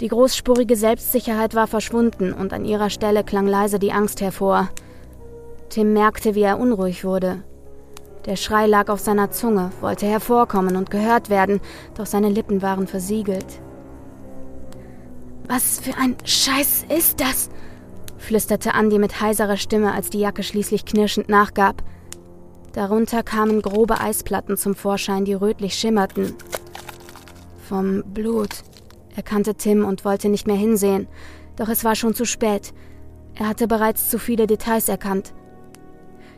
Die 0.00 0.08
großspurige 0.08 0.76
Selbstsicherheit 0.76 1.54
war 1.54 1.66
verschwunden 1.66 2.32
und 2.32 2.52
an 2.52 2.64
ihrer 2.64 2.90
Stelle 2.90 3.24
klang 3.24 3.46
leise 3.46 3.78
die 3.78 3.92
Angst 3.92 4.20
hervor. 4.20 4.68
Tim 5.70 5.92
merkte, 5.92 6.34
wie 6.34 6.42
er 6.42 6.58
unruhig 6.60 7.04
wurde. 7.04 7.42
Der 8.28 8.36
Schrei 8.36 8.66
lag 8.66 8.90
auf 8.90 9.00
seiner 9.00 9.30
Zunge, 9.30 9.70
wollte 9.80 10.04
hervorkommen 10.04 10.76
und 10.76 10.90
gehört 10.90 11.30
werden, 11.30 11.60
doch 11.94 12.04
seine 12.04 12.28
Lippen 12.28 12.60
waren 12.60 12.86
versiegelt. 12.86 13.62
Was 15.46 15.80
für 15.80 15.96
ein 15.96 16.14
Scheiß 16.24 16.84
ist 16.94 17.20
das? 17.22 17.48
flüsterte 18.18 18.74
Andi 18.74 18.98
mit 18.98 19.22
heiserer 19.22 19.56
Stimme, 19.56 19.94
als 19.94 20.10
die 20.10 20.18
Jacke 20.18 20.42
schließlich 20.42 20.84
knirschend 20.84 21.30
nachgab. 21.30 21.82
Darunter 22.74 23.22
kamen 23.22 23.62
grobe 23.62 23.98
Eisplatten 23.98 24.58
zum 24.58 24.74
Vorschein, 24.74 25.24
die 25.24 25.32
rötlich 25.32 25.72
schimmerten. 25.72 26.34
Vom 27.66 28.02
Blut, 28.12 28.62
erkannte 29.16 29.54
Tim 29.54 29.86
und 29.86 30.04
wollte 30.04 30.28
nicht 30.28 30.46
mehr 30.46 30.56
hinsehen, 30.56 31.08
doch 31.56 31.70
es 31.70 31.82
war 31.82 31.94
schon 31.94 32.12
zu 32.12 32.26
spät. 32.26 32.74
Er 33.36 33.48
hatte 33.48 33.66
bereits 33.66 34.10
zu 34.10 34.18
viele 34.18 34.46
Details 34.46 34.90
erkannt. 34.90 35.32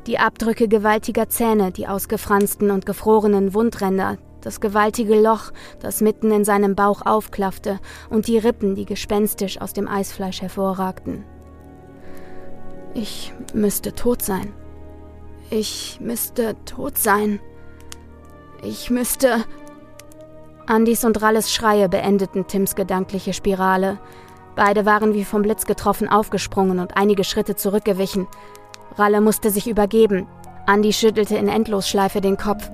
Die 0.07 0.19
Abdrücke 0.19 0.67
gewaltiger 0.67 1.29
Zähne, 1.29 1.73
die 1.73 1.87
ausgefransten 1.87 2.71
und 2.71 2.87
gefrorenen 2.87 3.53
Wundränder, 3.53 4.17
das 4.41 4.61
gewaltige 4.61 5.21
Loch, 5.21 5.53
das 5.81 6.01
mitten 6.01 6.31
in 6.31 6.45
seinem 6.45 6.75
Bauch 6.75 7.03
aufklaffte, 7.05 7.79
und 8.09 8.27
die 8.27 8.39
Rippen, 8.39 8.75
die 8.75 8.87
gespenstisch 8.87 9.61
aus 9.61 9.75
dem 9.75 9.89
Eisfleisch 9.89 10.41
hervorragten. 10.41 11.25
Ich 12.95 13.33
müsste 13.53 13.95
tot 13.95 14.23
sein. 14.23 14.53
Ich 15.51 15.99
müsste 16.01 16.57
tot 16.65 16.97
sein. 16.97 17.41
Ich 18.63 18.91
müsste. 18.91 19.45
Andys 20.67 21.05
und 21.05 21.21
Ralles 21.21 21.53
Schreie 21.53 21.89
beendeten 21.89 22.47
Tims 22.47 22.75
gedankliche 22.75 23.33
Spirale. 23.33 23.99
Beide 24.57 24.87
waren 24.87 25.15
wie 25.15 25.25
vom 25.25 25.43
Blitz 25.43 25.67
getroffen 25.67 26.09
aufgesprungen 26.09 26.79
und 26.79 26.97
einige 26.97 27.25
Schritte 27.25 27.57
zurückgewichen. 27.57 28.27
Ralle 28.97 29.21
musste 29.21 29.51
sich 29.51 29.69
übergeben. 29.69 30.27
Andy 30.67 30.93
schüttelte 30.93 31.37
in 31.37 31.49
Endlosschleife 31.49 32.21
den 32.21 32.37
Kopf. 32.37 32.71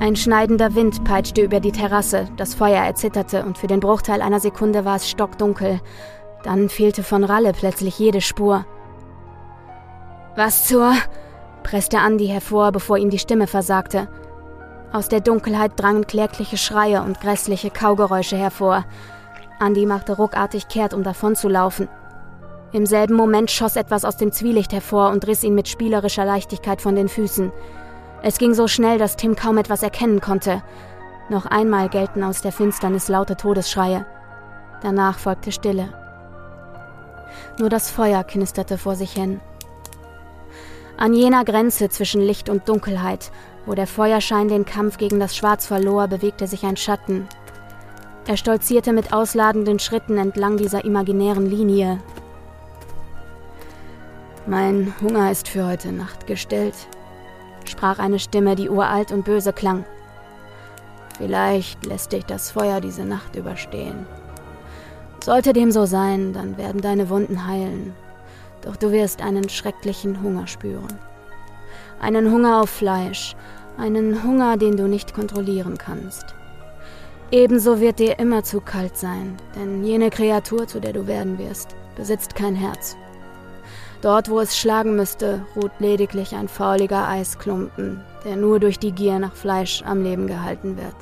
Ein 0.00 0.16
schneidender 0.16 0.74
Wind 0.74 1.02
peitschte 1.04 1.42
über 1.42 1.60
die 1.60 1.72
Terrasse, 1.72 2.28
das 2.36 2.54
Feuer 2.54 2.84
erzitterte 2.84 3.44
und 3.44 3.58
für 3.58 3.66
den 3.66 3.80
Bruchteil 3.80 4.22
einer 4.22 4.38
Sekunde 4.38 4.84
war 4.84 4.96
es 4.96 5.08
stockdunkel. 5.10 5.80
Dann 6.44 6.68
fehlte 6.68 7.02
von 7.02 7.24
Ralle 7.24 7.52
plötzlich 7.52 7.98
jede 7.98 8.20
Spur. 8.20 8.64
Was 10.36 10.66
zur? 10.66 10.92
presste 11.64 11.96
Andy 11.98 12.28
hervor, 12.28 12.70
bevor 12.70 12.96
ihm 12.96 13.10
die 13.10 13.18
Stimme 13.18 13.48
versagte. 13.48 14.08
Aus 14.92 15.08
der 15.08 15.20
Dunkelheit 15.20 15.72
drangen 15.76 16.06
klägliche 16.06 16.56
Schreie 16.56 17.02
und 17.02 17.20
grässliche 17.20 17.70
Kaugeräusche 17.70 18.36
hervor. 18.36 18.84
Andy 19.60 19.84
machte 19.84 20.16
ruckartig 20.16 20.68
kehrt, 20.68 20.94
um 20.94 21.02
davonzulaufen. 21.02 21.88
Im 22.70 22.84
selben 22.84 23.14
Moment 23.14 23.50
schoss 23.50 23.76
etwas 23.76 24.04
aus 24.04 24.18
dem 24.18 24.30
Zwielicht 24.30 24.72
hervor 24.72 25.10
und 25.10 25.26
riss 25.26 25.42
ihn 25.42 25.54
mit 25.54 25.68
spielerischer 25.68 26.26
Leichtigkeit 26.26 26.82
von 26.82 26.94
den 26.94 27.08
Füßen. 27.08 27.50
Es 28.22 28.36
ging 28.36 28.52
so 28.52 28.68
schnell, 28.68 28.98
dass 28.98 29.16
Tim 29.16 29.36
kaum 29.36 29.56
etwas 29.56 29.82
erkennen 29.82 30.20
konnte. 30.20 30.62
Noch 31.30 31.46
einmal 31.46 31.88
gellten 31.88 32.22
aus 32.22 32.42
der 32.42 32.52
Finsternis 32.52 33.08
laute 33.08 33.36
Todesschreie. 33.36 34.04
Danach 34.82 35.18
folgte 35.18 35.50
Stille. 35.50 35.88
Nur 37.58 37.70
das 37.70 37.90
Feuer 37.90 38.22
knisterte 38.24 38.76
vor 38.76 38.96
sich 38.96 39.12
hin. 39.12 39.40
An 40.98 41.14
jener 41.14 41.44
Grenze 41.44 41.88
zwischen 41.88 42.20
Licht 42.20 42.48
und 42.48 42.68
Dunkelheit, 42.68 43.30
wo 43.66 43.74
der 43.74 43.86
Feuerschein 43.86 44.48
den 44.48 44.64
Kampf 44.64 44.98
gegen 44.98 45.20
das 45.20 45.36
Schwarz 45.36 45.66
verlor, 45.66 46.08
bewegte 46.08 46.46
sich 46.46 46.64
ein 46.64 46.76
Schatten. 46.76 47.28
Er 48.26 48.36
stolzierte 48.36 48.92
mit 48.92 49.12
ausladenden 49.12 49.78
Schritten 49.78 50.18
entlang 50.18 50.56
dieser 50.56 50.84
imaginären 50.84 51.46
Linie. 51.46 51.98
Mein 54.48 54.94
Hunger 55.02 55.30
ist 55.30 55.46
für 55.46 55.66
heute 55.66 55.92
Nacht 55.92 56.26
gestellt, 56.26 56.74
sprach 57.66 57.98
eine 57.98 58.18
Stimme, 58.18 58.56
die 58.56 58.70
uralt 58.70 59.12
und 59.12 59.26
böse 59.26 59.52
klang. 59.52 59.84
Vielleicht 61.18 61.84
lässt 61.84 62.12
dich 62.12 62.24
das 62.24 62.50
Feuer 62.52 62.80
diese 62.80 63.04
Nacht 63.04 63.36
überstehen. 63.36 64.06
Sollte 65.22 65.52
dem 65.52 65.70
so 65.70 65.84
sein, 65.84 66.32
dann 66.32 66.56
werden 66.56 66.80
deine 66.80 67.10
Wunden 67.10 67.46
heilen. 67.46 67.92
Doch 68.62 68.76
du 68.76 68.90
wirst 68.90 69.20
einen 69.20 69.50
schrecklichen 69.50 70.22
Hunger 70.22 70.46
spüren. 70.46 70.98
Einen 72.00 72.32
Hunger 72.32 72.62
auf 72.62 72.70
Fleisch, 72.70 73.36
einen 73.76 74.22
Hunger, 74.22 74.56
den 74.56 74.78
du 74.78 74.88
nicht 74.88 75.12
kontrollieren 75.12 75.76
kannst. 75.76 76.24
Ebenso 77.30 77.82
wird 77.82 77.98
dir 77.98 78.18
immer 78.18 78.44
zu 78.44 78.62
kalt 78.62 78.96
sein, 78.96 79.36
denn 79.54 79.84
jene 79.84 80.08
Kreatur, 80.08 80.66
zu 80.66 80.80
der 80.80 80.94
du 80.94 81.06
werden 81.06 81.38
wirst, 81.38 81.76
besitzt 81.96 82.34
kein 82.34 82.54
Herz. 82.54 82.96
Dort, 84.00 84.30
wo 84.30 84.38
es 84.38 84.56
schlagen 84.56 84.94
müsste, 84.94 85.44
ruht 85.56 85.72
lediglich 85.80 86.34
ein 86.34 86.48
fauliger 86.48 87.08
Eisklumpen, 87.08 88.00
der 88.24 88.36
nur 88.36 88.60
durch 88.60 88.78
die 88.78 88.92
Gier 88.92 89.18
nach 89.18 89.34
Fleisch 89.34 89.82
am 89.84 90.04
Leben 90.04 90.26
gehalten 90.28 90.76
wird. 90.76 90.94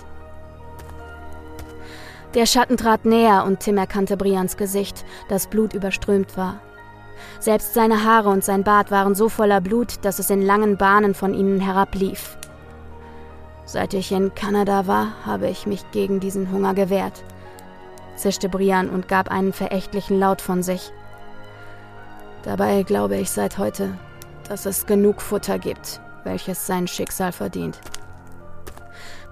Der 2.35 2.47
Schatten 2.47 2.77
trat 2.77 3.05
näher 3.05 3.45
und 3.45 3.61
Tim 3.61 3.79
erkannte 3.79 4.17
Brians 4.17 4.57
Gesicht, 4.57 5.05
das 5.29 5.47
Blut 5.47 5.75
überströmt 5.75 6.37
war. 6.37 6.61
Selbst 7.39 7.75
seine 7.75 8.05
Haare 8.05 8.29
und 8.31 8.45
sein 8.45 8.65
Bart 8.65 8.91
waren 8.91 9.15
so 9.15 9.29
voller 9.29 9.61
Blut, 9.61 10.05
dass 10.05 10.19
es 10.19 10.31
in 10.31 10.43
langen 10.43 10.77
Bahnen 10.77 11.15
von 11.15 11.35
ihnen 11.35 11.61
herablief. 11.61 12.37
Seit 13.65 13.95
ich 13.95 14.13
in 14.13 14.35
Kanada 14.35 14.87
war, 14.87 15.09
habe 15.25 15.49
ich 15.49 15.67
mich 15.67 15.91
gegen 15.91 16.21
diesen 16.21 16.51
Hunger 16.53 16.75
gewehrt, 16.75 17.25
zischte 18.17 18.49
Brian 18.49 18.89
und 18.89 19.09
gab 19.09 19.31
einen 19.31 19.53
verächtlichen 19.53 20.19
Laut 20.19 20.41
von 20.41 20.63
sich. 20.63 20.93
Dabei 22.47 22.85
glaube 22.85 23.17
ich 23.17 23.31
seit 23.31 23.59
heute, 23.59 23.99
dass 24.49 24.67
es 24.67 24.87
genug 24.87 25.21
Futter 25.21 25.59
gibt, 25.59 26.01
welches 26.23 26.65
sein 26.65 26.87
Schicksal 26.87 27.33
verdient. 27.33 27.81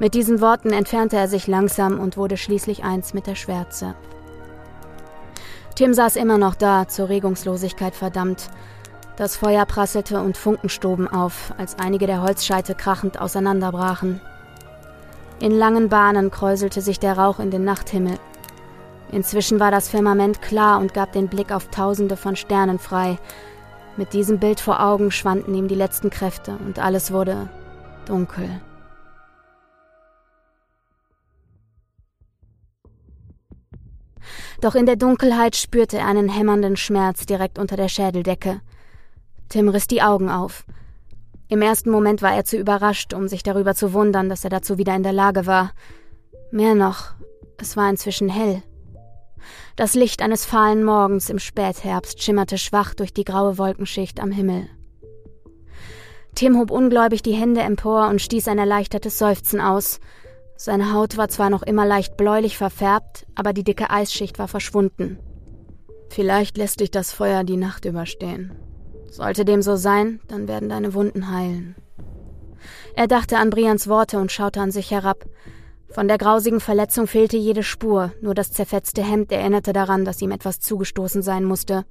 Mit 0.01 0.15
diesen 0.15 0.41
Worten 0.41 0.73
entfernte 0.73 1.17
er 1.17 1.29
sich 1.29 1.47
langsam 1.47 2.01
und 2.01 2.17
wurde 2.17 2.37
schließlich 2.37 2.83
eins 2.83 3.15
mit 3.15 3.29
der 3.29 3.37
Schwärze. 3.37 3.95
Tim 5.77 5.95
saß 5.95 6.17
immer 6.17 6.39
noch 6.39 6.57
da, 6.57 6.89
zur 6.89 7.09
Regungslosigkeit 7.09 7.95
verdammt. 7.95 8.51
Das 9.17 9.37
Feuer 9.37 9.65
prasselte 9.65 10.21
und 10.21 10.37
Funken 10.37 10.69
stoben 10.69 11.07
auf, 11.07 11.55
als 11.57 11.79
einige 11.79 12.09
der 12.09 12.21
Holzscheite 12.21 12.75
krachend 12.75 13.21
auseinanderbrachen. 13.21 14.21
In 15.39 15.53
langen 15.53 15.89
Bahnen 15.89 16.33
kräuselte 16.33 16.81
sich 16.81 16.99
der 16.99 17.17
Rauch 17.17 17.39
in 17.39 17.53
den 17.53 17.63
Nachthimmel, 17.63 18.19
Inzwischen 19.15 19.61
war 19.61 19.71
das 19.71 19.89
Firmament 19.89 20.43
klar 20.43 20.81
und 20.81 20.93
gab 20.93 21.13
den 21.13 21.29
Blick 21.29 21.53
auf 21.53 21.69
tausende 21.69 22.17
von 22.17 22.35
Sternen 22.35 22.81
frei. 22.81 23.17
Mit 23.97 24.13
diesem 24.13 24.41
Bild 24.41 24.59
vor 24.59 24.85
Augen 24.85 25.13
schwanden 25.13 25.55
ihm 25.55 25.69
die 25.69 25.77
letzten 25.77 26.11
Kräfte 26.11 26.59
und 26.67 26.81
alles 26.81 27.13
wurde 27.13 27.49
dunkel. 28.07 28.61
Doch 34.61 34.75
in 34.75 34.85
der 34.85 34.97
Dunkelheit 34.97 35.55
spürte 35.55 35.99
er 35.99 36.09
einen 36.09 36.29
hämmernden 36.29 36.77
Schmerz 36.77 37.25
direkt 37.25 37.61
unter 37.61 37.77
der 37.77 37.89
Schädeldecke. 37.89 38.63
Tim 39.49 39.69
riss 39.69 39.87
die 39.87 40.03
Augen 40.03 40.29
auf. 40.29 40.65
Im 41.47 41.63
ersten 41.63 41.91
Moment 41.91 42.21
war 42.21 42.35
er 42.35 42.45
zu 42.45 42.57
überrascht, 42.57 43.15
um 43.15 43.29
sich 43.29 43.45
darüber 43.45 43.77
zu 43.77 43.93
wundern, 43.93 44.29
dass 44.29 44.43
er 44.43 44.51
dazu 44.51 44.77
wieder 44.77 44.97
in 44.97 45.05
der 45.05 45.13
Lage 45.13 45.47
war. 45.47 45.71
Mehr 46.51 46.75
noch, 46.75 47.15
es 47.59 47.77
war 47.77 47.89
inzwischen 47.89 48.29
hell. 48.29 48.65
Das 49.77 49.95
Licht 49.95 50.23
eines 50.23 50.45
fahlen 50.45 50.85
Morgens 50.85 51.31
im 51.31 51.41
Spätherbst 51.41 52.23
schimmerte 52.23 52.59
schwach 52.59 52.95
durch 52.95 53.13
die 53.13 53.25
graue 53.25 53.59
Wolkenschicht 53.59 54.21
am 54.21 54.31
Himmel. 54.31 54.69
Tim 56.37 56.59
hob 56.59 56.71
ungläubig 56.71 57.23
die 57.23 57.33
Hände 57.33 57.61
empor 57.61 58.09
und 58.09 58.21
stieß 58.21 58.49
ein 58.49 58.59
erleichtertes 58.59 59.19
Seufzen 59.19 59.61
aus. 59.61 60.01
Seine 60.57 60.93
Haut 60.93 61.17
war 61.17 61.29
zwar 61.29 61.51
noch 61.51 61.63
immer 61.63 61.87
leicht 61.87 62.17
bläulich 62.17 62.57
verfärbt, 62.57 63.27
aber 63.35 63.53
die 63.53 63.65
dicke 63.65 63.91
Eisschicht 63.91 64.39
war 64.39 64.49
verschwunden. 64.49 65.19
Vielleicht 66.09 66.57
lässt 66.57 66.79
dich 66.79 66.93
das 66.93 67.13
Feuer 67.13 67.43
die 67.43 67.57
Nacht 67.57 67.85
überstehen. 67.85 68.53
Sollte 69.11 69.45
dem 69.45 69.63
so 69.63 69.75
sein, 69.75 70.21
dann 70.29 70.47
werden 70.47 70.69
deine 70.69 70.95
Wunden 70.95 71.31
heilen. 71.31 71.75
Er 72.95 73.09
dachte 73.09 73.39
an 73.39 73.51
Brians 73.51 73.89
Worte 73.89 74.19
und 74.19 74.31
schaute 74.31 74.61
an 74.61 74.71
sich 74.71 74.93
herab. 74.93 75.25
Von 75.95 76.09
der 76.09 76.19
grausigen 76.19 76.59
Verletzung 76.59 77.07
fehlte 77.07 77.37
jede 77.37 77.63
Spur, 77.63 78.11
nur 78.21 78.35
das 78.35 78.51
zerfetzte 78.51 79.01
Hemd 79.05 79.31
erinnerte 79.31 79.73
daran, 79.73 80.05
dass 80.05 80.21
ihm 80.21 80.33
etwas 80.33 80.59
zugestoßen 80.59 81.23
sein 81.23 81.45
musste. 81.45 81.85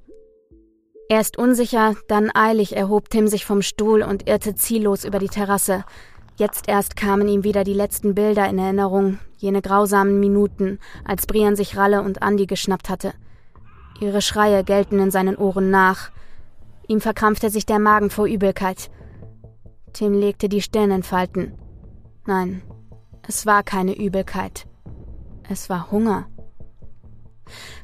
Erst 1.08 1.38
unsicher, 1.38 1.94
dann 2.06 2.30
eilig 2.34 2.76
erhob 2.76 3.08
Tim 3.08 3.28
sich 3.28 3.46
vom 3.46 3.62
Stuhl 3.62 4.02
und 4.02 4.28
irrte 4.28 4.54
ziellos 4.54 5.06
über 5.06 5.18
die 5.18 5.28
Terrasse. 5.28 5.84
Jetzt 6.36 6.68
erst 6.68 6.96
kamen 6.96 7.28
ihm 7.28 7.44
wieder 7.44 7.64
die 7.64 7.72
letzten 7.72 8.14
Bilder 8.14 8.46
in 8.46 8.58
Erinnerung, 8.58 9.20
jene 9.38 9.62
grausamen 9.62 10.20
Minuten, 10.20 10.80
als 11.06 11.26
Brian 11.26 11.56
sich 11.56 11.78
Ralle 11.78 12.02
und 12.02 12.22
Andi 12.22 12.44
geschnappt 12.44 12.90
hatte. 12.90 13.14
Ihre 14.02 14.20
Schreie 14.20 14.64
gellten 14.64 14.98
in 14.98 15.10
seinen 15.10 15.36
Ohren 15.36 15.70
nach. 15.70 16.10
Ihm 16.88 17.00
verkrampfte 17.00 17.48
sich 17.48 17.64
der 17.64 17.78
Magen 17.78 18.10
vor 18.10 18.26
Übelkeit. 18.26 18.90
Tim 19.94 20.12
legte 20.12 20.50
die 20.50 20.60
Stirn 20.60 20.90
in 20.90 21.02
Falten. 21.02 21.54
Nein, 22.26 22.62
es 23.26 23.46
war 23.46 23.62
keine 23.62 23.96
Übelkeit. 23.96 24.66
Es 25.48 25.70
war 25.70 25.90
Hunger. 25.90 26.26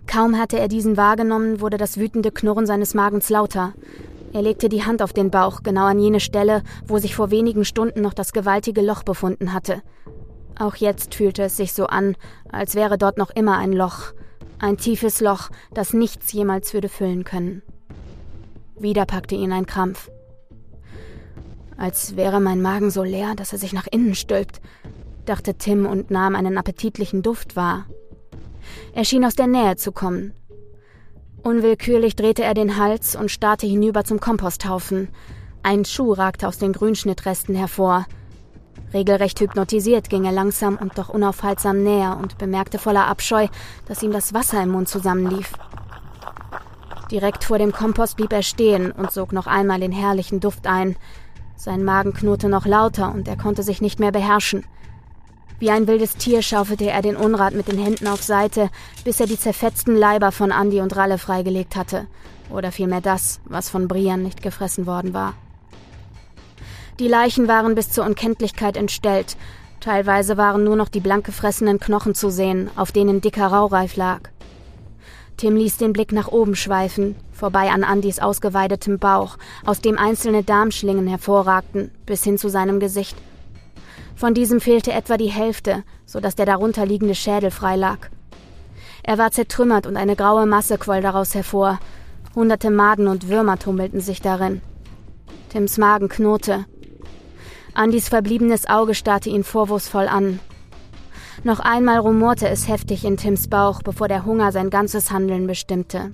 Kaum 0.07 0.39
hatte 0.39 0.59
er 0.59 0.69
diesen 0.69 0.97
wahrgenommen, 0.97 1.61
wurde 1.61 1.77
das 1.77 1.99
wütende 1.99 2.31
Knurren 2.31 2.67
seines 2.67 2.95
Magens 2.95 3.29
lauter. 3.31 3.75
Er 4.33 4.43
legte 4.43 4.69
die 4.69 4.85
Hand 4.85 5.03
auf 5.03 5.13
den 5.13 5.31
Bauch, 5.31 5.63
genau 5.63 5.87
an 5.87 5.99
jene 5.99 6.21
Stelle, 6.21 6.63
wo 6.87 6.99
sich 6.99 7.15
vor 7.15 7.31
wenigen 7.31 7.65
Stunden 7.65 8.01
noch 8.01 8.15
das 8.15 8.33
gewaltige 8.33 8.83
Loch 8.83 9.03
befunden 9.03 9.53
hatte. 9.53 9.83
Auch 10.59 10.77
jetzt 10.77 11.15
fühlte 11.15 11.43
es 11.43 11.57
sich 11.57 11.73
so 11.73 11.87
an, 11.87 12.17
als 12.51 12.75
wäre 12.75 12.99
dort 12.99 13.17
noch 13.17 13.31
immer 13.31 13.57
ein 13.59 13.73
Loch, 13.73 14.13
ein 14.59 14.77
tiefes 14.77 15.21
Loch, 15.21 15.49
das 15.73 15.95
nichts 15.95 16.33
jemals 16.33 16.75
würde 16.75 16.89
füllen 16.89 17.25
können. 17.25 17.63
Wieder 18.79 19.07
packte 19.07 19.35
ihn 19.35 19.53
ein 19.53 19.67
Krampf. 19.67 20.11
Als 21.77 22.17
wäre 22.17 22.41
mein 22.41 22.61
Magen 22.61 22.91
so 22.91 23.03
leer, 23.03 23.35
dass 23.35 23.53
er 23.53 23.59
sich 23.59 23.73
nach 23.73 23.87
innen 23.91 24.15
stülpt, 24.15 24.61
dachte 25.31 25.55
Tim 25.55 25.87
und 25.87 26.11
nahm 26.11 26.35
einen 26.35 26.59
appetitlichen 26.59 27.23
Duft 27.23 27.55
wahr. 27.55 27.87
Er 28.93 29.05
schien 29.05 29.25
aus 29.25 29.37
der 29.37 29.47
Nähe 29.47 29.77
zu 29.77 29.93
kommen. 29.93 30.35
Unwillkürlich 31.45 32.17
drehte 32.17 32.43
er 32.43 32.53
den 32.53 32.77
Hals 32.77 33.15
und 33.15 33.31
starrte 33.31 33.67
hinüber 33.67 34.05
zum 34.05 34.19
Komposthaufen. 34.19 35.09
Ein 35.63 35.85
Schuh 35.85 36.13
ragte 36.13 36.49
aus 36.49 36.59
den 36.59 36.73
Grünschnittresten 36.73 37.55
hervor. 37.55 38.07
Regelrecht 38.93 39.39
hypnotisiert 39.39 40.11
ging 40.11 40.25
er 40.25 40.33
langsam 40.33 40.77
und 40.77 40.99
doch 40.99 41.09
unaufhaltsam 41.09 41.83
näher 41.83 42.19
und 42.21 42.37
bemerkte 42.37 42.79
voller 42.79 43.07
Abscheu, 43.07 43.47
dass 43.87 44.03
ihm 44.03 44.11
das 44.11 44.35
Wasser 44.35 44.61
im 44.61 44.71
Mund 44.71 44.89
zusammenlief. 44.89 45.53
Direkt 47.13 47.45
vor 47.45 47.59
dem 47.59 47.71
Kompost 47.71 48.17
blieb 48.17 48.33
er 48.33 48.43
stehen 48.43 48.91
und 48.91 49.13
sog 49.13 49.33
noch 49.33 49.47
einmal 49.47 49.79
den 49.79 49.93
herrlichen 49.93 50.41
Duft 50.41 50.67
ein. 50.67 50.97
Sein 51.55 51.85
Magen 51.85 52.15
knurrte 52.15 52.49
noch 52.49 52.67
lauter 52.67 53.15
und 53.15 53.29
er 53.29 53.37
konnte 53.37 53.63
sich 53.63 53.81
nicht 53.81 54.01
mehr 54.01 54.13
beherrschen. 54.13 54.65
Wie 55.61 55.71
ein 55.71 55.87
wildes 55.87 56.17
Tier 56.17 56.41
schaufelte 56.41 56.89
er 56.89 57.03
den 57.03 57.17
Unrat 57.17 57.53
mit 57.53 57.69
den 57.69 57.79
Händen 57.79 58.07
auf 58.07 58.23
Seite, 58.23 58.71
bis 59.05 59.21
er 59.21 59.27
die 59.27 59.39
zerfetzten 59.39 59.95
Leiber 59.95 60.33
von 60.33 60.53
Andi 60.53 60.81
und 60.81 60.97
Ralle 60.97 61.19
freigelegt 61.19 61.77
hatte. 61.77 62.07
Oder 62.49 62.73
vielmehr 62.73 63.03
das, 63.03 63.41
was 63.45 63.69
von 63.69 63.87
Brian 63.87 64.23
nicht 64.23 64.43
gefressen 64.43 64.87
worden 64.87 65.13
war. 65.13 65.35
Die 66.99 67.09
Leichen 67.09 67.47
waren 67.47 67.75
bis 67.75 67.93
zur 67.93 68.07
Unkenntlichkeit 68.07 68.79
entstellt. 68.79 69.37
Teilweise 69.81 70.39
waren 70.39 70.65
nur 70.65 70.77
noch 70.77 70.89
die 70.89 71.01
blank 71.01 71.27
gefressenen 71.27 71.79
Knochen 71.79 72.15
zu 72.15 72.31
sehen, 72.31 72.71
auf 72.75 72.91
denen 72.91 73.21
dicker 73.21 73.49
Raureif 73.49 73.97
lag. 73.97 74.31
Tim 75.37 75.57
ließ 75.57 75.77
den 75.77 75.93
Blick 75.93 76.13
nach 76.13 76.29
oben 76.29 76.57
schweifen, 76.57 77.17
vorbei 77.33 77.71
an 77.71 77.85
Andys 77.85 78.19
ausgeweidetem 78.19 78.99
Bauch, 78.99 79.37
aus 79.67 79.83
dem 79.83 79.99
einzelne 79.99 80.43
Darmschlingen 80.43 81.07
hervorragten, 81.07 81.91
bis 82.07 82.25
hin 82.25 82.39
zu 82.39 82.49
seinem 82.49 82.81
Gesicht. 82.81 83.17
Von 84.21 84.35
diesem 84.35 84.61
fehlte 84.61 84.93
etwa 84.93 85.17
die 85.17 85.31
Hälfte, 85.31 85.83
so 86.05 86.21
dass 86.21 86.35
der 86.35 86.45
darunter 86.45 86.85
liegende 86.85 87.15
Schädel 87.15 87.51
frei 87.51 87.77
lag. 87.77 88.11
Er 89.03 89.17
war 89.17 89.31
zertrümmert 89.31 89.87
und 89.87 89.97
eine 89.97 90.15
graue 90.15 90.45
Masse 90.45 90.77
quoll 90.77 91.01
daraus 91.01 91.35
hervor. 91.35 91.79
Hunderte 92.35 92.71
Maden 92.71 93.09
und 93.09 93.31
Würmer 93.31 93.59
tummelten 93.59 94.03
sich 94.03 94.21
darin. 94.21 94.61
Tims 95.49 95.79
Magen 95.79 96.11
knurrte. 96.11 96.67
Andys 97.73 98.11
verbliebenes 98.11 98.69
Auge 98.69 98.95
starrte 98.95 99.31
ihn 99.31 99.43
vorwurfsvoll 99.43 100.07
an, 100.07 100.39
noch 101.43 101.61
einmal 101.61 101.97
rumorte 101.97 102.47
es 102.51 102.69
heftig 102.69 103.07
in 103.07 103.17
Tims 103.17 103.49
Bauch, 103.49 103.83
bevor 103.83 104.09
der 104.09 104.27
Hunger 104.27 104.53
sein 104.53 104.69
ganzes 104.69 105.11
Handeln 105.11 105.47
bestimmte. 105.47 106.13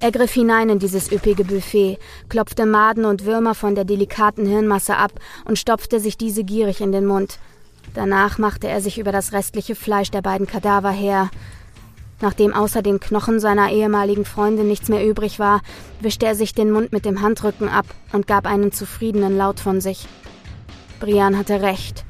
Er 0.00 0.12
griff 0.12 0.32
hinein 0.32 0.68
in 0.68 0.78
dieses 0.78 1.10
üppige 1.10 1.44
Buffet, 1.44 1.98
klopfte 2.28 2.66
Maden 2.66 3.04
und 3.04 3.24
Würmer 3.24 3.54
von 3.54 3.74
der 3.74 3.84
delikaten 3.84 4.46
Hirnmasse 4.46 4.96
ab 4.96 5.12
und 5.44 5.58
stopfte 5.58 6.00
sich 6.00 6.16
diese 6.16 6.44
gierig 6.44 6.80
in 6.80 6.92
den 6.92 7.06
Mund. 7.06 7.38
Danach 7.94 8.38
machte 8.38 8.68
er 8.68 8.80
sich 8.80 8.98
über 8.98 9.12
das 9.12 9.32
restliche 9.32 9.74
Fleisch 9.74 10.10
der 10.10 10.22
beiden 10.22 10.46
Kadaver 10.46 10.90
her. 10.90 11.30
Nachdem 12.20 12.52
außer 12.52 12.82
den 12.82 13.00
Knochen 13.00 13.40
seiner 13.40 13.70
ehemaligen 13.70 14.24
Freundin 14.24 14.68
nichts 14.68 14.88
mehr 14.88 15.06
übrig 15.06 15.38
war, 15.38 15.62
wischte 16.00 16.26
er 16.26 16.34
sich 16.34 16.54
den 16.54 16.70
Mund 16.70 16.92
mit 16.92 17.04
dem 17.04 17.22
Handrücken 17.22 17.68
ab 17.68 17.86
und 18.12 18.26
gab 18.26 18.46
einen 18.46 18.72
zufriedenen 18.72 19.36
Laut 19.36 19.60
von 19.60 19.80
sich. 19.80 20.06
Brian 21.00 21.38
hatte 21.38 21.62
recht. 21.62 22.04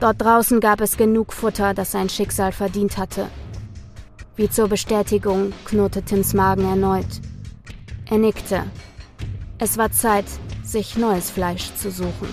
Dort 0.00 0.22
draußen 0.22 0.60
gab 0.60 0.80
es 0.80 0.96
genug 0.96 1.32
Futter, 1.32 1.74
das 1.74 1.90
sein 1.90 2.08
Schicksal 2.08 2.52
verdient 2.52 2.96
hatte. 2.96 3.26
Wie 4.38 4.48
zur 4.48 4.68
Bestätigung 4.68 5.52
knurrte 5.64 6.00
Tims 6.00 6.32
Magen 6.32 6.64
erneut. 6.64 7.08
Er 8.08 8.18
nickte. 8.18 8.62
Es 9.58 9.76
war 9.76 9.90
Zeit, 9.90 10.26
sich 10.62 10.96
neues 10.96 11.28
Fleisch 11.28 11.74
zu 11.74 11.90
suchen. 11.90 12.28